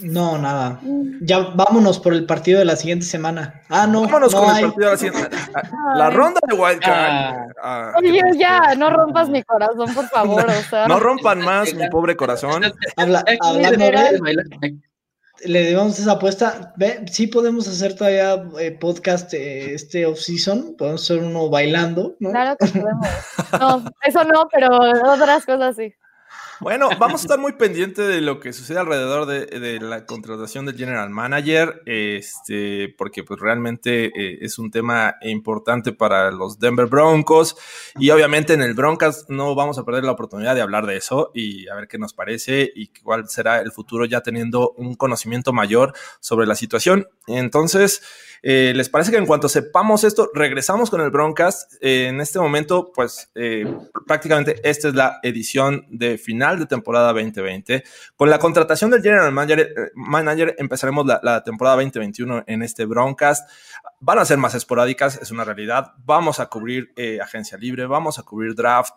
[0.02, 0.80] No, nada.
[1.22, 3.62] Ya vámonos por el partido de la siguiente semana.
[3.70, 4.02] Ah, no.
[4.04, 4.64] Vámonos no con hay.
[4.64, 5.38] el partido de la siguiente.
[5.96, 7.12] La ronda de Wildcard.
[7.62, 7.94] Ah.
[7.94, 7.94] Ah,
[8.38, 10.46] ya, no rompas mi corazón, por favor.
[10.50, 12.64] O sea, No rompan más mi pobre corazón.
[12.98, 13.86] Habla- hablando
[15.46, 16.74] le debemos esa apuesta.
[16.76, 20.76] Ve, sí podemos hacer todavía eh, podcast eh, este off-season.
[20.78, 22.32] Podemos hacer uno bailando, ¿no?
[22.32, 23.08] Claro que podemos.
[23.60, 24.70] No, eso no, pero
[25.12, 25.94] otras cosas sí.
[26.64, 30.66] Bueno, vamos a estar muy pendientes de lo que sucede alrededor de, de, la contratación
[30.66, 36.86] del general manager, este, porque pues realmente eh, es un tema importante para los Denver
[36.86, 37.58] Broncos
[38.00, 41.32] y obviamente en el Broncos no vamos a perder la oportunidad de hablar de eso
[41.34, 45.52] y a ver qué nos parece y cuál será el futuro ya teniendo un conocimiento
[45.52, 47.10] mayor sobre la situación.
[47.28, 48.02] Entonces,
[48.46, 51.76] eh, ¿Les parece que en cuanto sepamos esto, regresamos con el Broncast?
[51.80, 53.66] Eh, en este momento, pues eh,
[54.06, 57.84] prácticamente esta es la edición de final de temporada 2020.
[58.16, 63.50] Con la contratación del General Manager, manager empezaremos la, la, temporada 2021 en este Broncast.
[64.00, 65.94] Van a ser más esporádicas, es una realidad.
[66.06, 68.94] Vamos a cubrir agencia libre, vamos a cubrir draft.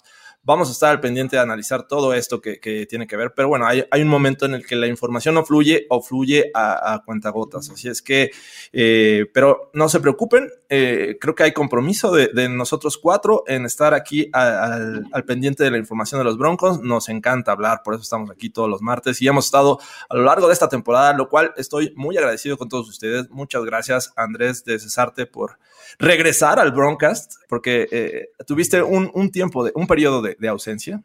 [0.46, 3.48] Vamos a estar al pendiente de analizar todo esto que, que tiene que ver, pero
[3.48, 7.02] bueno, hay, un momento en el que la información no fluye o fluye a, a
[7.02, 7.68] cuentagotas.
[7.68, 8.30] Así es que,
[8.72, 13.92] eh, pero no se preocupen, eh, creo que hay compromiso de, nosotros cuatro en estar
[13.92, 16.80] aquí al, al, pendiente de la información de los Broncos.
[16.80, 20.22] Nos encanta hablar, por eso estamos aquí todos los martes y hemos estado a lo
[20.22, 23.28] largo de esta temporada, lo cual estoy muy agradecido con todos ustedes.
[23.30, 25.58] Muchas gracias, Andrés de Cesarte, por
[25.98, 31.02] regresar al Broncast, porque eh, tuviste un, un, tiempo, de, un periodo de, de, ausencia.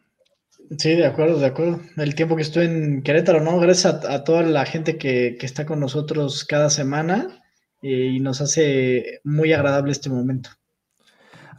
[0.78, 1.82] Sí, de acuerdo, de acuerdo.
[1.98, 3.60] El tiempo que estuve en Querétaro, ¿no?
[3.60, 7.42] Gracias a, a toda la gente que, que, está con nosotros cada semana
[7.82, 10.52] eh, y nos hace muy agradable este momento.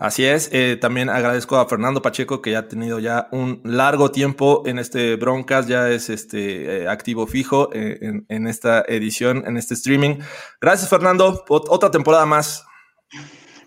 [0.03, 4.11] Así es, eh, también agradezco a Fernando Pacheco que ya ha tenido ya un largo
[4.11, 9.45] tiempo en este Broncas, ya es este eh, activo fijo eh, en, en, esta edición,
[9.47, 10.17] en este streaming.
[10.61, 12.67] Gracias Fernando, Ot otra temporada más.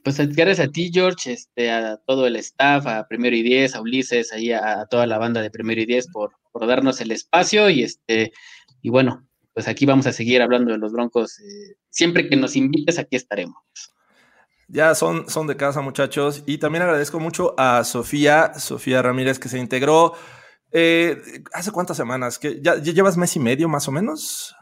[0.03, 3.81] Pues gracias a ti, George, este, a todo el staff, a Primero y Diez, a
[3.81, 7.11] Ulises, ahí a, a toda la banda de Primero y Diez por, por, darnos el
[7.11, 8.31] espacio y este,
[8.81, 11.39] y bueno, pues aquí vamos a seguir hablando de los Broncos.
[11.39, 13.57] Eh, siempre que nos invites, aquí estaremos.
[14.67, 16.43] Ya son, son de casa, muchachos.
[16.45, 20.13] Y también agradezco mucho a Sofía, Sofía Ramírez, que se integró.
[20.71, 21.21] Eh,
[21.53, 22.37] ¿Hace cuántas semanas?
[22.37, 24.55] ¿Que ya, ya, llevas mes y medio más o menos?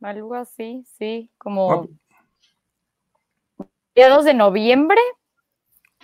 [0.00, 1.88] Algo así, sí, como oh.
[3.94, 5.00] Mediados de noviembre.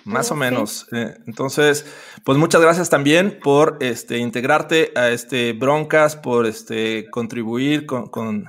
[0.05, 0.87] Más o menos.
[0.93, 1.85] Eh, entonces,
[2.25, 8.49] pues muchas gracias también por este, integrarte a este Broncas, por este, contribuir con, con,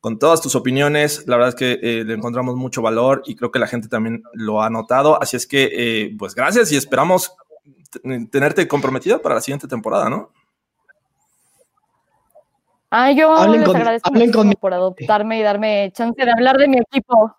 [0.00, 1.26] con todas tus opiniones.
[1.26, 4.22] La verdad es que eh, le encontramos mucho valor y creo que la gente también
[4.32, 5.20] lo ha notado.
[5.20, 7.34] Así es que, eh, pues gracias y esperamos
[8.30, 10.30] tenerte comprometida para la siguiente temporada, ¿no?
[12.90, 16.68] Ah, yo hablen les con, agradezco mucho por adoptarme y darme chance de hablar de
[16.68, 17.36] mi equipo.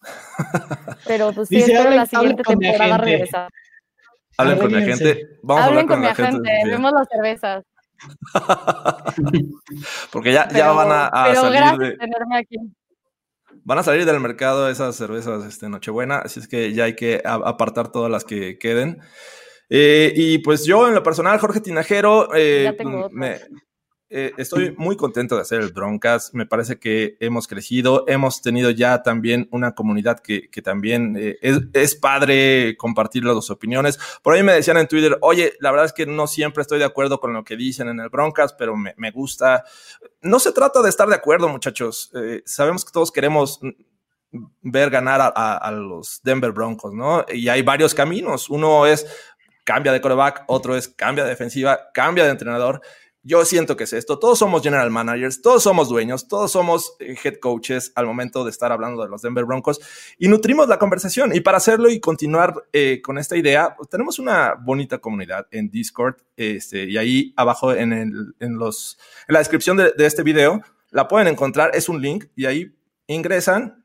[1.06, 3.48] Pero pues sí, Dice, espero hablen, la siguiente temporada regresar.
[4.36, 5.28] Hablen con mi agente.
[5.42, 6.50] Vamos hablen a hablar con, con mi agente.
[6.64, 7.64] Vemos las cervezas.
[10.12, 12.56] Porque ya, pero, ya van a, a pero salir gracias de, tenerme aquí.
[13.64, 17.20] van a salir del mercado esas cervezas este, Nochebuena, así es que ya hay que
[17.24, 19.00] apartar todas las que queden.
[19.70, 22.74] Eh, y pues yo en lo personal, Jorge Tinajero, eh,
[23.10, 23.38] me,
[24.10, 26.32] eh, estoy muy contento de hacer el Broncas.
[26.32, 31.38] Me parece que hemos crecido, hemos tenido ya también una comunidad que, que también eh,
[31.42, 33.98] es, es, padre compartir las opiniones.
[34.22, 36.86] Por ahí me decían en Twitter, oye, la verdad es que no siempre estoy de
[36.86, 39.64] acuerdo con lo que dicen en el Broncas, pero me, me gusta.
[40.22, 42.10] No se trata de estar de acuerdo, muchachos.
[42.14, 43.60] Eh, sabemos que todos queremos
[44.62, 47.26] ver ganar a, a, a los Denver Broncos, ¿no?
[47.28, 48.48] Y hay varios caminos.
[48.48, 49.06] Uno es
[49.64, 52.80] cambia de coreback, otro es cambia de defensiva, cambia de entrenador.
[53.28, 54.18] Yo siento que es esto.
[54.18, 58.50] Todos somos general managers, todos somos dueños, todos somos eh, head coaches al momento de
[58.50, 59.80] estar hablando de los Denver Broncos
[60.18, 61.34] y nutrimos la conversación.
[61.34, 65.68] Y para hacerlo y continuar eh, con esta idea, pues, tenemos una bonita comunidad en
[65.70, 68.98] Discord este, y ahí abajo en, el, en, los,
[69.28, 71.72] en la descripción de, de este video la pueden encontrar.
[71.74, 72.74] Es un link y ahí
[73.08, 73.77] ingresan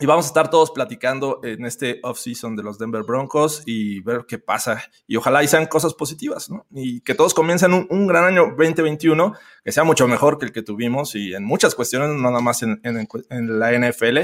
[0.00, 4.26] y vamos a estar todos platicando en este off-season de los Denver Broncos y ver
[4.28, 4.82] qué pasa.
[5.08, 6.66] Y ojalá y sean cosas positivas, ¿no?
[6.70, 9.34] Y que todos comiencen un, un gran año 2021,
[9.64, 12.62] que sea mucho mejor que el que tuvimos y en muchas cuestiones, no nada más
[12.62, 14.18] en, en, en la NFL.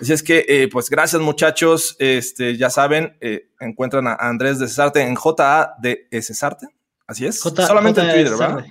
[0.00, 1.96] Así es que, eh, pues gracias muchachos.
[1.98, 6.68] Este, ya saben, eh, encuentran a Andrés de Cesarte en JA de Cesarte.
[7.08, 7.42] Así es.
[7.42, 8.66] J Solamente J en Twitter, ¿verdad?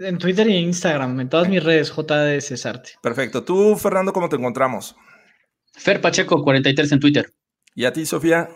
[0.00, 2.94] En Twitter y Instagram, en todas mis redes, J de Cesarte.
[3.00, 3.44] Perfecto.
[3.44, 4.96] Tú, Fernando, ¿cómo te encontramos?
[5.72, 7.32] Fer Pacheco, 43 en Twitter.
[7.74, 8.48] ¿Y a ti, Sofía?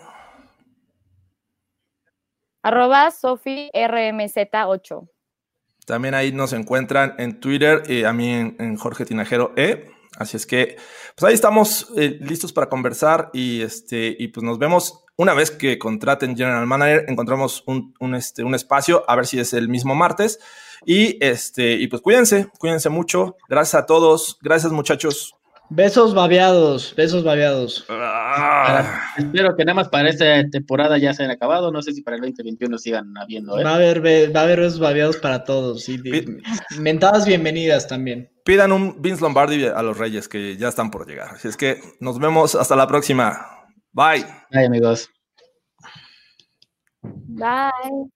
[2.62, 5.08] Arroba Sofi RMZ8.
[5.86, 9.88] También ahí nos encuentran en Twitter y a mí en, en, Jorge Tinajero E.
[10.18, 10.76] Así es que,
[11.14, 15.50] pues ahí estamos eh, listos para conversar y este, y pues nos vemos una vez
[15.50, 19.68] que contraten General Manager, encontramos un, un, este, un espacio, a ver si es el
[19.68, 20.40] mismo martes.
[20.84, 23.36] Y este, y pues cuídense, cuídense mucho.
[23.48, 24.38] Gracias a todos.
[24.42, 25.34] Gracias, muchachos.
[25.68, 27.84] Besos babeados, besos babeados.
[27.88, 29.00] Ah.
[29.18, 31.72] Espero que nada más para esta temporada ya se hayan acabado.
[31.72, 33.58] No sé si para el 2021 sigan habiendo.
[33.58, 33.64] ¿eh?
[33.64, 35.88] Va a haber, be- va a haber besos babeados para todos.
[35.88, 35.98] Y
[36.78, 38.30] mentadas bienvenidas también.
[38.44, 41.30] Pidan un Vince Lombardi a los Reyes que ya están por llegar.
[41.34, 43.44] Así es que nos vemos hasta la próxima.
[43.92, 44.24] Bye.
[44.52, 45.10] Ay, amigos.
[47.02, 48.15] Bye.